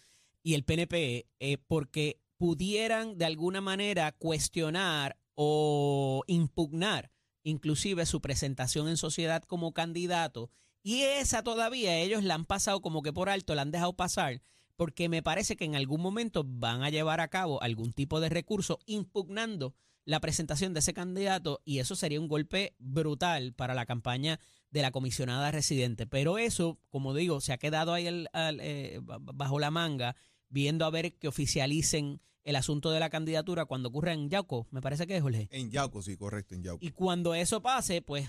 y 0.43 0.55
el 0.55 0.63
PNP, 0.63 1.27
eh, 1.39 1.57
porque 1.67 2.19
pudieran 2.37 3.17
de 3.17 3.25
alguna 3.25 3.61
manera 3.61 4.11
cuestionar 4.11 5.17
o 5.35 6.23
impugnar 6.27 7.11
inclusive 7.43 8.05
su 8.05 8.21
presentación 8.21 8.87
en 8.87 8.97
sociedad 8.97 9.43
como 9.43 9.73
candidato. 9.73 10.49
Y 10.83 11.01
esa 11.01 11.43
todavía 11.43 11.97
ellos 11.97 12.23
la 12.23 12.35
han 12.35 12.45
pasado 12.45 12.81
como 12.81 13.01
que 13.01 13.13
por 13.13 13.29
alto, 13.29 13.55
la 13.55 13.61
han 13.61 13.71
dejado 13.71 13.93
pasar, 13.93 14.41
porque 14.75 15.09
me 15.09 15.21
parece 15.21 15.55
que 15.55 15.65
en 15.65 15.75
algún 15.75 16.01
momento 16.01 16.43
van 16.45 16.83
a 16.83 16.89
llevar 16.89 17.21
a 17.21 17.27
cabo 17.27 17.61
algún 17.61 17.93
tipo 17.93 18.19
de 18.19 18.29
recurso 18.29 18.79
impugnando 18.85 19.75
la 20.05 20.19
presentación 20.19 20.73
de 20.73 20.79
ese 20.79 20.93
candidato 20.93 21.61
y 21.63 21.79
eso 21.79 21.95
sería 21.95 22.19
un 22.19 22.27
golpe 22.27 22.75
brutal 22.79 23.53
para 23.53 23.73
la 23.73 23.85
campaña 23.85 24.39
de 24.71 24.81
la 24.81 24.91
comisionada 24.91 25.51
residente. 25.51 26.07
Pero 26.07 26.37
eso, 26.37 26.79
como 26.89 27.13
digo, 27.13 27.41
se 27.41 27.53
ha 27.53 27.57
quedado 27.57 27.93
ahí 27.93 28.07
el- 28.07 28.29
eh, 28.33 28.99
bajo 29.03 29.59
la 29.59 29.69
manga, 29.71 30.15
viendo 30.49 30.85
a 30.85 30.89
ver 30.89 31.13
que 31.17 31.27
oficialicen 31.27 32.19
el 32.43 32.55
asunto 32.55 32.89
de 32.89 32.99
la 32.99 33.11
candidatura 33.11 33.65
cuando 33.65 33.89
ocurra 33.89 34.13
en 34.13 34.27
Yauco, 34.29 34.65
me 34.71 34.81
parece 34.81 35.05
que 35.05 35.15
es 35.15 35.21
Jorge. 35.21 35.47
En 35.51 35.69
Yauco, 35.69 36.01
sí, 36.01 36.17
correcto, 36.17 36.55
en 36.55 36.63
Yauco. 36.63 36.83
Y 36.83 36.89
cuando 36.89 37.35
eso 37.35 37.61
pase, 37.61 38.01
pues 38.01 38.27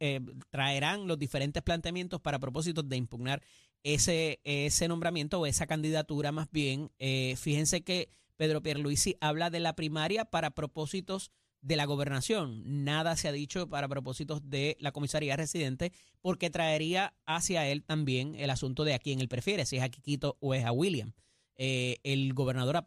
eh, 0.00 0.20
traerán 0.50 1.06
los 1.06 1.18
diferentes 1.18 1.62
planteamientos 1.62 2.20
para 2.20 2.40
propósitos 2.40 2.88
de 2.88 2.96
impugnar 2.96 3.40
ese, 3.84 4.40
ese 4.42 4.88
nombramiento 4.88 5.38
o 5.38 5.46
esa 5.46 5.66
candidatura 5.68 6.32
más 6.32 6.48
bien. 6.50 6.90
Eh, 6.98 7.36
fíjense 7.36 7.82
que 7.84 8.08
Pedro 8.36 8.62
Pierluisi 8.62 9.16
habla 9.20 9.50
de 9.50 9.60
la 9.60 9.74
primaria 9.74 10.24
para 10.24 10.50
propósitos 10.50 11.30
de 11.64 11.76
la 11.76 11.86
gobernación. 11.86 12.84
Nada 12.84 13.16
se 13.16 13.28
ha 13.28 13.32
dicho 13.32 13.68
para 13.68 13.88
propósitos 13.88 14.48
de 14.48 14.76
la 14.80 14.92
comisaría 14.92 15.36
residente 15.36 15.92
porque 16.20 16.50
traería 16.50 17.14
hacia 17.24 17.66
él 17.66 17.82
también 17.82 18.34
el 18.36 18.50
asunto 18.50 18.84
de 18.84 18.94
a 18.94 18.98
quién 18.98 19.20
él 19.20 19.28
prefiere, 19.28 19.64
si 19.64 19.78
es 19.78 19.82
a 19.82 19.88
Quiquito 19.88 20.36
o 20.40 20.54
es 20.54 20.64
a 20.64 20.72
William. 20.72 21.12
Eh, 21.56 21.98
el 22.02 22.34
gobernador 22.34 22.84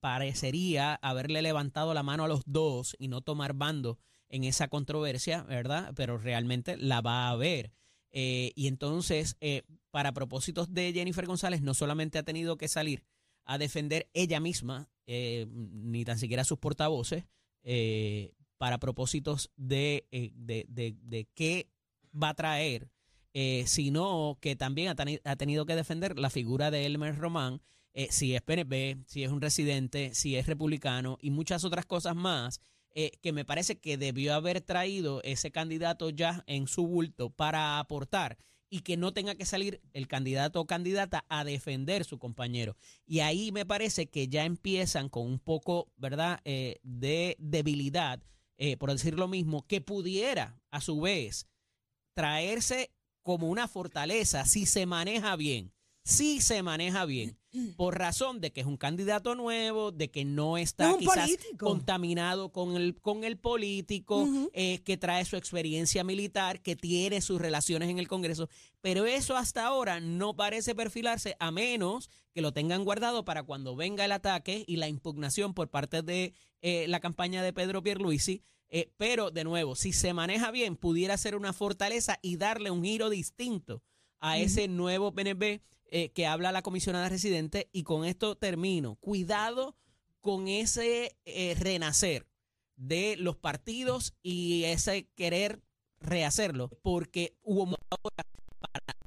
parecería 0.00 0.94
haberle 0.94 1.42
levantado 1.42 1.92
la 1.92 2.02
mano 2.02 2.24
a 2.24 2.28
los 2.28 2.42
dos 2.46 2.96
y 2.98 3.08
no 3.08 3.20
tomar 3.20 3.54
bando 3.54 3.98
en 4.28 4.44
esa 4.44 4.68
controversia, 4.68 5.42
¿verdad? 5.42 5.92
Pero 5.96 6.18
realmente 6.18 6.76
la 6.76 7.00
va 7.00 7.26
a 7.26 7.30
haber. 7.30 7.72
Eh, 8.10 8.52
y 8.54 8.68
entonces, 8.68 9.36
eh, 9.40 9.62
para 9.90 10.12
propósitos 10.12 10.72
de 10.72 10.92
Jennifer 10.92 11.26
González, 11.26 11.60
no 11.60 11.74
solamente 11.74 12.18
ha 12.18 12.22
tenido 12.22 12.56
que 12.56 12.68
salir 12.68 13.04
a 13.48 13.58
defender 13.58 14.08
ella 14.12 14.38
misma, 14.40 14.88
eh, 15.06 15.46
ni 15.50 16.04
tan 16.04 16.18
siquiera 16.18 16.44
sus 16.44 16.58
portavoces, 16.58 17.24
eh, 17.64 18.34
para 18.58 18.78
propósitos 18.78 19.50
de, 19.56 20.06
eh, 20.12 20.30
de, 20.34 20.66
de- 20.68 20.96
de 21.02 21.26
qué 21.34 21.70
va 22.14 22.28
a 22.30 22.34
traer, 22.34 22.90
sino 23.66 24.36
que 24.40 24.56
también 24.56 24.88
ha, 24.88 24.96
teni- 24.96 25.20
ha 25.24 25.36
tenido 25.36 25.64
que 25.64 25.76
defender 25.76 26.18
la 26.18 26.28
figura 26.28 26.70
de 26.72 26.86
Elmer 26.86 27.16
Román, 27.16 27.60
si 28.10 28.34
es 28.34 28.42
PNP, 28.42 28.98
si 29.06 29.22
es 29.22 29.30
un 29.30 29.40
residente, 29.40 30.12
si 30.14 30.34
es 30.36 30.46
republicano 30.46 31.18
y 31.22 31.30
muchas 31.30 31.64
otras 31.64 31.86
cosas 31.86 32.16
más, 32.16 32.60
que 33.22 33.32
me 33.32 33.44
parece 33.44 33.78
que 33.78 33.96
debió 33.96 34.34
haber 34.34 34.60
traído 34.60 35.22
ese 35.22 35.52
candidato 35.52 36.10
ya 36.10 36.42
en 36.48 36.66
su 36.66 36.86
bulto 36.88 37.30
para 37.30 37.78
aportar 37.78 38.38
y 38.70 38.80
que 38.80 38.96
no 38.96 39.12
tenga 39.12 39.34
que 39.34 39.44
salir 39.44 39.80
el 39.92 40.08
candidato 40.08 40.60
o 40.60 40.66
candidata 40.66 41.24
a 41.28 41.44
defender 41.44 42.04
su 42.04 42.18
compañero. 42.18 42.76
Y 43.06 43.20
ahí 43.20 43.52
me 43.52 43.66
parece 43.66 44.08
que 44.08 44.28
ya 44.28 44.44
empiezan 44.44 45.08
con 45.08 45.26
un 45.26 45.38
poco, 45.38 45.90
¿verdad?, 45.96 46.40
eh, 46.44 46.78
de 46.82 47.36
debilidad, 47.38 48.22
eh, 48.58 48.76
por 48.76 48.92
decir 48.92 49.14
lo 49.14 49.28
mismo, 49.28 49.66
que 49.66 49.80
pudiera, 49.80 50.60
a 50.70 50.80
su 50.80 51.00
vez, 51.00 51.46
traerse 52.14 52.92
como 53.22 53.48
una 53.48 53.68
fortaleza 53.68 54.44
si 54.44 54.66
se 54.66 54.86
maneja 54.86 55.36
bien. 55.36 55.72
Si 56.04 56.40
se 56.40 56.62
maneja 56.62 57.04
bien, 57.04 57.37
por 57.76 57.98
razón 57.98 58.40
de 58.40 58.52
que 58.52 58.60
es 58.60 58.66
un 58.66 58.76
candidato 58.76 59.34
nuevo, 59.34 59.90
de 59.90 60.10
que 60.10 60.24
no 60.24 60.58
está 60.58 60.88
No 60.88 60.98
quizás 60.98 61.30
político. 61.30 61.66
contaminado 61.66 62.50
con 62.50 62.76
el, 62.76 62.94
con 63.00 63.24
el 63.24 63.36
político, 63.38 64.28
eh, 64.52 64.80
que 64.84 64.96
trae 64.96 65.24
su 65.24 65.36
experiencia 65.36 66.04
militar, 66.04 66.60
que 66.60 66.76
tiene 66.76 67.20
sus 67.20 67.40
relaciones 67.40 67.88
en 67.88 67.98
el 67.98 68.08
Congreso, 68.08 68.48
pero 68.80 69.06
eso 69.06 69.36
hasta 69.36 69.66
ahora 69.66 70.00
no 70.00 70.34
parece 70.36 70.74
perfilarse 70.74 71.36
a 71.40 71.50
menos 71.50 72.10
que 72.32 72.42
lo 72.42 72.52
tengan 72.52 72.84
guardado 72.84 73.24
para 73.24 73.42
cuando 73.42 73.74
venga 73.76 74.04
el 74.04 74.12
ataque 74.12 74.64
y 74.66 74.76
la 74.76 74.88
impugnación 74.88 75.54
por 75.54 75.68
parte 75.68 76.02
de 76.02 76.34
eh, 76.60 76.86
la 76.88 77.00
campaña 77.00 77.42
de 77.42 77.52
Pedro 77.52 77.82
Pierluisi. 77.82 78.42
Eh, 78.70 78.92
pero 78.98 79.30
de 79.30 79.44
nuevo, 79.44 79.74
si 79.74 79.94
se 79.94 80.12
maneja 80.12 80.50
bien, 80.50 80.76
pudiera 80.76 81.16
ser 81.16 81.34
una 81.34 81.54
fortaleza 81.54 82.18
y 82.20 82.36
darle 82.36 82.70
un 82.70 82.84
giro 82.84 83.08
distinto 83.08 83.82
a 84.20 84.36
ese 84.38 84.68
nuevo 84.68 85.12
PNP 85.14 85.62
eh, 85.90 86.10
que 86.10 86.26
habla 86.26 86.52
la 86.52 86.62
comisionada 86.62 87.08
residente. 87.08 87.68
Y 87.72 87.82
con 87.82 88.04
esto 88.04 88.36
termino. 88.36 88.96
Cuidado 88.96 89.76
con 90.20 90.48
ese 90.48 91.16
eh, 91.24 91.56
renacer 91.58 92.26
de 92.76 93.16
los 93.16 93.36
partidos 93.36 94.14
y 94.22 94.64
ese 94.64 95.08
querer 95.14 95.62
rehacerlo, 96.00 96.70
porque 96.82 97.36
hubo 97.42 97.66
para 97.66 98.97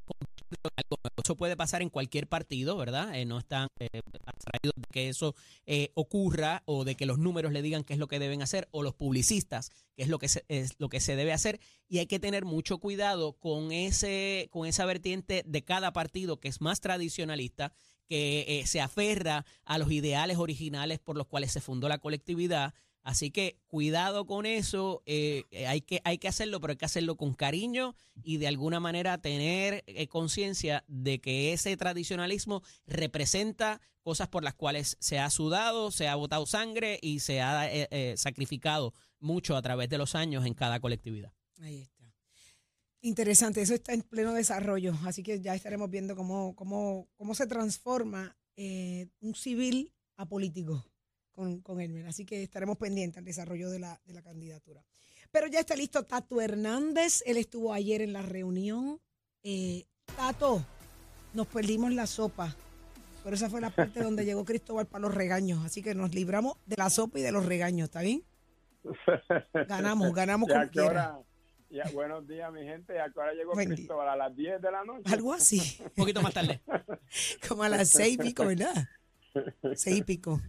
Eso 1.23 1.35
puede 1.35 1.55
pasar 1.55 1.81
en 1.81 1.89
cualquier 1.89 2.27
partido, 2.27 2.77
¿verdad? 2.77 3.15
Eh, 3.15 3.25
no 3.25 3.37
están 3.37 3.67
eh, 3.79 4.01
abstraídos 4.25 4.73
de 4.75 4.87
que 4.91 5.09
eso 5.09 5.35
eh, 5.65 5.91
ocurra 5.93 6.63
o 6.65 6.83
de 6.83 6.95
que 6.95 7.05
los 7.05 7.19
números 7.19 7.51
le 7.51 7.61
digan 7.61 7.83
qué 7.83 7.93
es 7.93 7.99
lo 7.99 8.07
que 8.07 8.19
deben 8.19 8.41
hacer 8.41 8.67
o 8.71 8.83
los 8.83 8.93
publicistas 8.95 9.71
qué 9.95 10.03
es 10.03 10.09
lo 10.09 10.19
que 10.19 10.27
se, 10.27 10.45
es 10.47 10.73
lo 10.79 10.89
que 10.89 10.99
se 10.99 11.15
debe 11.15 11.33
hacer 11.33 11.59
y 11.87 11.99
hay 11.99 12.07
que 12.07 12.19
tener 12.19 12.45
mucho 12.45 12.79
cuidado 12.79 13.33
con 13.33 13.71
ese 13.71 14.49
con 14.51 14.67
esa 14.67 14.85
vertiente 14.85 15.43
de 15.45 15.63
cada 15.63 15.93
partido 15.93 16.39
que 16.39 16.47
es 16.47 16.61
más 16.61 16.81
tradicionalista 16.81 17.73
que 18.11 18.59
eh, 18.59 18.67
se 18.67 18.81
aferra 18.81 19.45
a 19.63 19.77
los 19.77 19.89
ideales 19.89 20.35
originales 20.35 20.99
por 20.99 21.15
los 21.15 21.27
cuales 21.27 21.53
se 21.53 21.61
fundó 21.61 21.87
la 21.87 21.99
colectividad. 21.99 22.73
Así 23.03 23.31
que 23.31 23.57
cuidado 23.67 24.27
con 24.27 24.45
eso, 24.45 25.01
eh, 25.05 25.45
eh, 25.49 25.65
hay, 25.65 25.81
que, 25.81 26.01
hay 26.03 26.19
que 26.19 26.27
hacerlo, 26.27 26.61
pero 26.61 26.71
hay 26.71 26.77
que 26.77 26.85
hacerlo 26.85 27.17
con 27.17 27.33
cariño 27.33 27.95
y 28.23 28.37
de 28.37 28.47
alguna 28.47 28.79
manera 28.79 29.17
tener 29.17 29.83
eh, 29.87 30.07
conciencia 30.07 30.83
de 30.87 31.19
que 31.19 31.53
ese 31.53 31.75
tradicionalismo 31.77 32.61
representa 32.85 33.81
cosas 34.03 34.27
por 34.27 34.43
las 34.43 34.53
cuales 34.53 34.97
se 34.99 35.17
ha 35.17 35.29
sudado, 35.31 35.89
se 35.89 36.07
ha 36.07 36.15
botado 36.15 36.45
sangre 36.45 36.99
y 37.01 37.19
se 37.19 37.41
ha 37.41 37.69
sacrificado 38.15 38.93
mucho 39.19 39.55
a 39.55 39.61
través 39.61 39.89
de 39.89 39.97
los 39.97 40.15
años 40.15 40.45
en 40.45 40.53
cada 40.53 40.79
colectividad. 40.79 41.31
Ahí 41.59 41.81
está. 41.81 42.13
Interesante, 43.01 43.61
eso 43.61 43.73
está 43.73 43.93
en 43.93 44.01
pleno 44.03 44.33
desarrollo, 44.33 44.93
así 45.05 45.23
que 45.23 45.41
ya 45.41 45.55
estaremos 45.55 45.89
viendo 45.89 46.15
cómo, 46.15 46.55
cómo, 46.55 47.09
cómo 47.15 47.33
se 47.33 47.47
transforma 47.47 48.37
un 48.57 49.33
civil 49.35 49.91
a 50.17 50.27
político 50.27 50.85
con, 51.31 51.61
con 51.61 51.79
Elmer. 51.81 52.07
Así 52.07 52.25
que 52.25 52.43
estaremos 52.43 52.77
pendientes 52.77 53.17
al 53.17 53.25
desarrollo 53.25 53.69
de 53.69 53.79
la, 53.79 53.99
de 54.05 54.13
la 54.13 54.21
candidatura. 54.21 54.83
Pero 55.31 55.47
ya 55.47 55.59
está 55.59 55.75
listo 55.75 56.03
Tato 56.03 56.41
Hernández, 56.41 57.23
él 57.25 57.37
estuvo 57.37 57.73
ayer 57.73 58.01
en 58.01 58.13
la 58.13 58.21
reunión. 58.21 58.99
Eh, 59.43 59.85
Tato, 60.15 60.65
nos 61.33 61.47
perdimos 61.47 61.93
la 61.93 62.05
sopa, 62.05 62.55
pero 63.23 63.35
esa 63.35 63.49
fue 63.49 63.61
la 63.61 63.69
parte 63.69 64.01
donde 64.03 64.25
llegó 64.25 64.43
Cristóbal 64.43 64.87
para 64.87 65.03
los 65.03 65.13
regaños, 65.15 65.65
así 65.65 65.81
que 65.81 65.95
nos 65.95 66.13
libramos 66.13 66.57
de 66.65 66.75
la 66.77 66.89
sopa 66.89 67.19
y 67.19 67.21
de 67.21 67.31
los 67.31 67.45
regaños, 67.45 67.85
¿está 67.85 68.01
bien? 68.01 68.23
Ganamos, 69.67 70.13
ganamos 70.15 70.49
¿Y 70.49 70.51
a 70.51 70.55
como 70.55 70.65
qué 70.67 70.71
quiera. 70.71 70.89
hora? 70.89 71.19
Ya, 71.69 71.89
buenos 71.93 72.27
días, 72.27 72.51
mi 72.51 72.63
gente. 72.63 72.93
¿Y 72.95 72.97
¿A 72.97 73.09
qué 73.09 73.19
hora 73.19 73.33
llegó 73.33 73.53
Buen 73.53 73.69
día. 73.69 73.77
Cristóbal? 73.77 74.09
¿A 74.09 74.15
las 74.17 74.35
10 74.35 74.61
de 74.61 74.71
la 74.71 74.83
noche? 74.83 75.03
Algo 75.05 75.31
así. 75.33 75.61
Un 75.85 75.91
poquito 75.91 76.21
más 76.21 76.33
tarde. 76.33 76.61
Como 77.47 77.63
a 77.63 77.69
las 77.69 77.87
seis 77.87 78.15
y 78.15 78.17
pico, 78.17 78.45
¿verdad? 78.45 78.89
Seis 79.75 79.99
y 79.99 80.03
pico. 80.03 80.41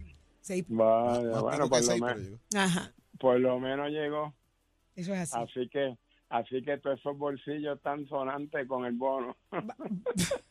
Seis. 0.43 0.65
Vaya, 0.67 1.21
Más 1.31 1.41
bueno, 1.41 1.69
por 1.69 1.79
lo, 1.79 1.83
seis, 1.83 2.01
men- 2.01 2.09
pero 2.13 2.19
llegó. 2.21 2.39
Ajá, 2.55 2.93
por 3.19 3.39
lo 3.39 3.59
menos 3.59 3.89
llegó. 3.89 4.33
eso 4.95 5.13
es 5.13 5.33
así. 5.33 5.37
Así 5.61 5.69
que 5.69 5.97
así 6.29 6.61
que 6.63 6.77
todos 6.79 6.99
esos 6.99 7.17
bolsillos 7.17 7.77
están 7.77 8.05
sonantes 8.07 8.67
con 8.67 8.85
el 8.85 8.93
bono. 8.93 9.35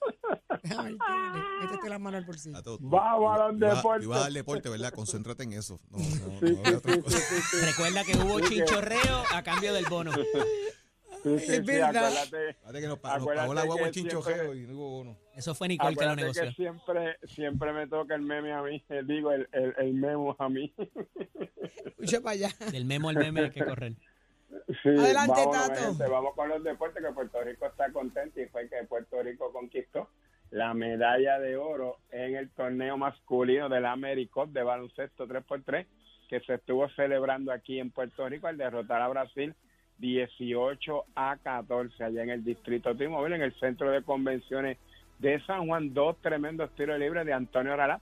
Métete 0.63 1.89
la 1.89 1.99
mano 1.99 2.17
al 2.17 2.25
bolsillo. 2.25 2.57
A 2.57 2.63
todo. 2.63 2.79
Vamos 2.81 3.39
a 3.41 3.49
los 3.49 3.57
Iba- 3.61 3.75
deportes. 3.75 4.05
Iba 4.05 4.17
a 4.17 4.21
dar 4.21 4.33
deporte, 4.33 4.69
¿verdad? 4.69 4.93
Concéntrate 4.93 5.43
en 5.45 5.53
eso. 5.55 5.81
No, 5.91 5.99
no, 5.99 6.05
Sí, 6.05 6.57
no 6.63 6.81
sí, 7.11 7.21
sí. 7.51 7.57
Recuerda 7.67 8.05
que 8.05 8.17
hubo 8.17 8.41
chinchorreo 8.41 9.23
a 9.35 9.43
cambio 9.43 9.73
del 9.75 9.85
bono. 9.87 10.13
Sí, 11.23 11.39
sí, 11.39 11.53
Es 11.53 11.57
sí, 11.59 11.61
verdad. 11.61 11.97
acuérdate, 11.97 12.51
Acuérdate 12.51 12.81
que 12.81 12.87
nos, 12.89 12.99
pagó 12.99 13.33
la 13.35 13.47
guagua 13.47 13.87
el 13.87 13.91
chinchojeo 13.93 14.55
y 14.55 14.67
no 14.67 14.75
hubo 14.75 14.91
bono. 14.91 15.19
Eso 15.37 15.55
fue 15.55 15.69
Nicole 15.69 15.95
que 15.97 16.05
lo 16.05 16.17
negoció. 16.17 16.43
que 16.45 16.53
siempre, 16.53 17.17
siempre 17.25 17.73
me 17.73 17.87
toca 17.87 18.15
el 18.15 18.23
meme 18.23 18.53
a 18.53 18.63
mí. 18.63 18.83
eh, 18.89 19.03
Digo, 19.05 19.31
el, 19.33 19.49
el, 19.53 19.75
el 19.79 19.95
memo 19.95 20.35
a 20.39 20.49
mí. 20.49 20.75
Escucha 21.87 22.21
para 22.21 22.33
allá. 22.33 22.49
Del 22.71 22.85
memo 22.85 23.09
al 23.09 23.17
meme 23.17 23.43
hay 23.43 23.51
que 23.51 23.65
correr. 23.65 23.93
Sí, 24.83 24.89
Adelante, 24.89 25.33
vámonos, 25.47 25.69
Tato. 25.69 25.81
gente, 25.81 26.07
vamos 26.09 26.35
con 26.35 26.49
los 26.49 26.63
deportes, 26.63 27.03
que 27.03 27.13
Puerto 27.13 27.41
Rico 27.43 27.67
está 27.67 27.91
contento 27.93 28.41
y 28.41 28.47
fue 28.47 28.69
que 28.69 28.85
Puerto 28.87 29.23
Rico 29.23 29.51
conquistó 29.53 30.11
la 30.51 30.75
medalla 30.75 31.39
de 31.39 31.57
oro 31.57 31.99
en 32.11 32.37
el 32.37 32.51
torneo 32.51 32.99
masculino 32.99 33.69
de 33.71 33.81
la 33.81 33.93
AmeriCup 33.93 34.51
de 34.53 34.63
baloncesto 34.63 35.27
3x3, 35.27 35.87
que 36.29 36.41
se 36.41 36.55
estuvo 36.55 36.89
celebrando 36.91 37.51
aquí 37.53 37.79
en 37.79 37.91
Puerto 37.91 38.29
Rico 38.29 38.47
al 38.47 38.59
derrotar 38.59 39.01
a 39.01 39.09
Brasil 39.09 39.55
18 40.03 41.05
a 41.15 41.37
14 41.37 42.03
allá 42.03 42.25
en 42.25 42.31
el 42.31 42.45
distrito 42.45 42.95
T-Mobile, 42.95 43.37
en 43.37 43.43
el 43.43 43.55
centro 43.55 43.91
de 43.91 44.03
convenciones 44.03 44.77
de 45.21 45.41
San 45.47 45.69
Juan. 45.69 45.95
Dos 45.95 46.17
tremendos 46.21 46.71
tiros 46.75 46.99
libres 46.99 47.25
de 47.25 47.33
Antonio 47.33 47.77
Rara, 47.77 48.01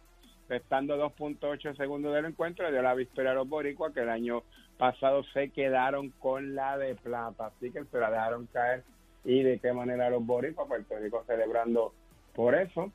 restando 0.48 0.96
2.8 0.96 1.76
segundos 1.76 2.14
del 2.14 2.24
encuentro, 2.24 2.64
le 2.64 2.72
dio 2.72 2.80
la 2.80 2.94
victoria 2.94 3.32
a 3.32 3.34
los 3.34 3.48
boricuas 3.48 3.92
que 3.92 4.00
el 4.00 4.08
año 4.08 4.42
pasado 4.78 5.22
se 5.34 5.50
quedaron 5.50 6.08
con 6.18 6.54
la 6.54 6.78
de 6.78 6.94
plata, 6.94 7.48
así 7.48 7.70
que 7.70 7.84
se 7.84 7.98
la 8.00 8.10
dejaron 8.10 8.46
caer 8.46 8.82
y 9.24 9.42
de 9.42 9.58
qué 9.58 9.74
manera 9.74 10.08
los 10.08 10.24
boricuas, 10.24 10.68
Puerto 10.68 10.98
Rico 10.98 11.22
celebrando 11.26 11.92
por 12.34 12.54
eso. 12.54 12.90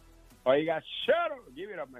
Oiga, 0.43 0.81
shut 1.05 1.31
up, 1.31 1.53
give 1.55 1.73
it 1.73 1.79
up, 1.79 1.89
my. 1.89 1.99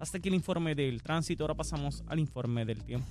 Hasta 0.00 0.18
aquí 0.18 0.28
el 0.28 0.34
informe 0.34 0.74
del 0.74 1.02
tránsito, 1.02 1.44
ahora 1.44 1.54
pasamos 1.54 2.04
al 2.06 2.18
informe 2.20 2.64
del 2.64 2.82
tiempo. 2.84 3.06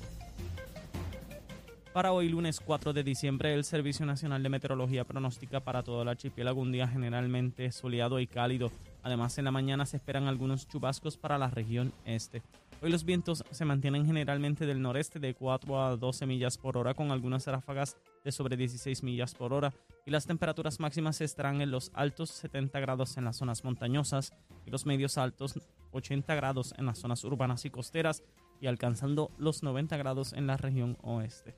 Para 1.91 2.11
hoy, 2.11 2.29
lunes 2.29 2.59
4 2.59 2.93
de 2.93 3.03
diciembre, 3.03 3.53
el 3.53 3.63
Servicio 3.63 4.05
Nacional 4.05 4.43
de 4.43 4.49
Meteorología 4.49 5.03
pronostica 5.03 5.59
para 5.59 5.81
todo 5.83 6.03
el 6.03 6.07
archipiélago 6.07 6.61
un 6.61 6.71
día 6.71 6.87
generalmente 6.87 7.71
soleado 7.71 8.19
y 8.19 8.27
cálido. 8.27 8.71
Además, 9.03 9.37
en 9.37 9.45
la 9.45 9.51
mañana 9.51 9.85
se 9.85 9.97
esperan 9.97 10.27
algunos 10.27 10.67
chubascos 10.67 11.17
para 11.17 11.37
la 11.37 11.49
región 11.49 11.91
este. 12.05 12.43
Hoy 12.79 12.91
los 12.91 13.05
vientos 13.05 13.43
se 13.49 13.65
mantienen 13.65 14.05
generalmente 14.05 14.67
del 14.67 14.83
noreste 14.83 15.19
de 15.19 15.33
4 15.33 15.81
a 15.83 15.97
12 15.97 16.27
millas 16.27 16.59
por 16.59 16.77
hora 16.77 16.93
con 16.93 17.11
algunas 17.11 17.47
ráfagas 17.47 17.97
de 18.23 18.31
sobre 18.31 18.55
16 18.55 19.01
millas 19.01 19.33
por 19.33 19.51
hora 19.51 19.73
y 20.05 20.11
las 20.11 20.27
temperaturas 20.27 20.79
máximas 20.79 21.19
estarán 21.21 21.61
en 21.61 21.71
los 21.71 21.89
altos 21.95 22.29
70 22.29 22.79
grados 22.79 23.17
en 23.17 23.25
las 23.25 23.37
zonas 23.37 23.63
montañosas 23.63 24.31
y 24.67 24.69
los 24.69 24.85
medios 24.85 25.17
altos 25.17 25.59
80 25.91 26.35
grados 26.35 26.75
en 26.77 26.85
las 26.85 26.99
zonas 26.99 27.23
urbanas 27.23 27.65
y 27.65 27.71
costeras 27.71 28.21
y 28.61 28.67
alcanzando 28.67 29.31
los 29.39 29.63
90 29.63 29.97
grados 29.97 30.33
en 30.33 30.45
la 30.45 30.57
región 30.57 30.99
oeste. 31.01 31.55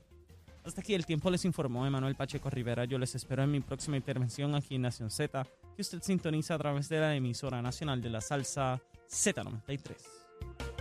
Hasta 0.64 0.80
aquí 0.80 0.94
el 0.94 1.04
tiempo 1.04 1.30
les 1.30 1.44
informó 1.44 1.86
Emanuel 1.86 2.14
Pacheco 2.14 2.48
Rivera. 2.48 2.86
Yo 2.86 2.98
les 2.98 3.14
espero 3.14 3.42
en 3.42 3.50
mi 3.50 3.60
próxima 3.60 3.98
intervención 3.98 4.54
aquí 4.54 4.76
en 4.76 4.82
Nación 4.82 5.10
Z, 5.10 5.46
que 5.76 5.82
usted 5.82 6.02
sintoniza 6.02 6.54
a 6.54 6.58
través 6.58 6.88
de 6.88 7.00
la 7.00 7.14
emisora 7.14 7.60
nacional 7.60 8.00
de 8.00 8.10
la 8.10 8.20
salsa 8.22 8.80
Z93. 9.08 10.79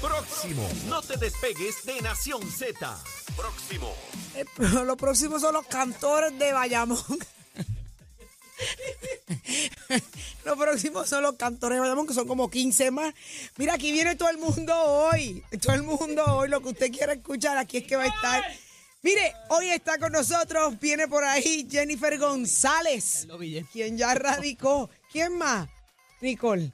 Próximo. 0.00 0.68
No 0.86 1.02
te 1.02 1.16
despegues 1.16 1.84
de 1.84 2.00
Nación 2.00 2.42
Z. 2.50 2.98
Próximo. 3.36 3.94
Eh, 4.34 4.44
Los 4.84 4.96
próximos 4.96 5.40
son 5.42 5.54
los 5.54 5.66
cantores 5.66 6.38
de 6.38 6.52
Bayamón. 6.52 6.98
Los 10.44 10.56
próximos 10.58 11.08
son 11.08 11.22
los 11.22 11.36
cantores 11.36 11.76
de 11.76 11.80
Bayamón, 11.80 12.06
que 12.06 12.14
son 12.14 12.26
como 12.26 12.50
15 12.50 12.90
más. 12.90 13.14
Mira, 13.56 13.74
aquí 13.74 13.92
viene 13.92 14.16
todo 14.16 14.28
el 14.30 14.38
mundo 14.38 14.74
hoy. 14.74 15.42
Todo 15.60 15.74
el 15.74 15.82
mundo 15.82 16.24
hoy. 16.26 16.48
Lo 16.48 16.60
que 16.60 16.68
usted 16.70 16.90
quiera 16.92 17.12
escuchar, 17.12 17.58
aquí 17.58 17.78
es 17.78 17.84
que 17.86 17.96
va 17.96 18.04
a 18.04 18.08
estar. 18.08 18.42
Mire, 19.02 19.34
hoy 19.48 19.70
está 19.70 19.98
con 19.98 20.12
nosotros, 20.12 20.78
viene 20.78 21.08
por 21.08 21.24
ahí 21.24 21.66
Jennifer 21.70 22.18
González, 22.18 23.26
quien 23.72 23.96
ya 23.96 24.14
radicó. 24.14 24.90
¿Quién 25.10 25.38
más? 25.38 25.68
Nicole. 26.20 26.70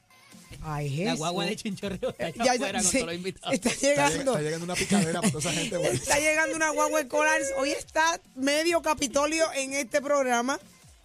Ay, 0.63 0.89
La 0.91 0.97
Jesús. 1.05 1.19
guagua 1.19 1.45
de 1.47 1.57
Chinchorreo 1.57 2.11
está 2.11 2.27
allá 2.27 2.45
Ya- 2.45 2.53
afuera 2.53 2.79
con 2.83 2.91
sí, 2.91 2.97
todos 2.99 3.07
los 3.07 3.15
invitados. 3.17 3.55
está 3.55 3.69
Está, 3.71 3.87
lleg- 3.87 3.91
llegando. 3.91 4.31
está 4.33 4.43
llegando 4.43 4.65
una 4.65 4.75
picadera 4.75 5.21
para 5.21 5.33
toda 5.33 5.51
esa 5.51 5.61
gente. 5.61 5.77
güey. 5.77 5.95
Está 5.95 6.19
llegando 6.19 6.57
una 6.57 6.71
guagua 6.71 7.01
escolar. 7.01 7.41
Hoy 7.59 7.71
está 7.71 8.21
medio 8.35 8.83
Capitolio 8.83 9.45
en 9.55 9.73
este 9.75 10.01
programa. 10.01 10.59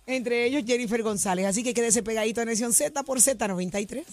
Entre 0.07 0.45
ellos 0.45 0.63
Jennifer 0.65 1.01
González. 1.03 1.45
Así 1.45 1.63
que 1.63 1.73
quédese 1.73 2.01
pegadito 2.03 2.41
a 2.41 2.45
Nación 2.45 2.73
Z 2.73 3.03
por 3.03 3.19
Z93. 3.19 4.03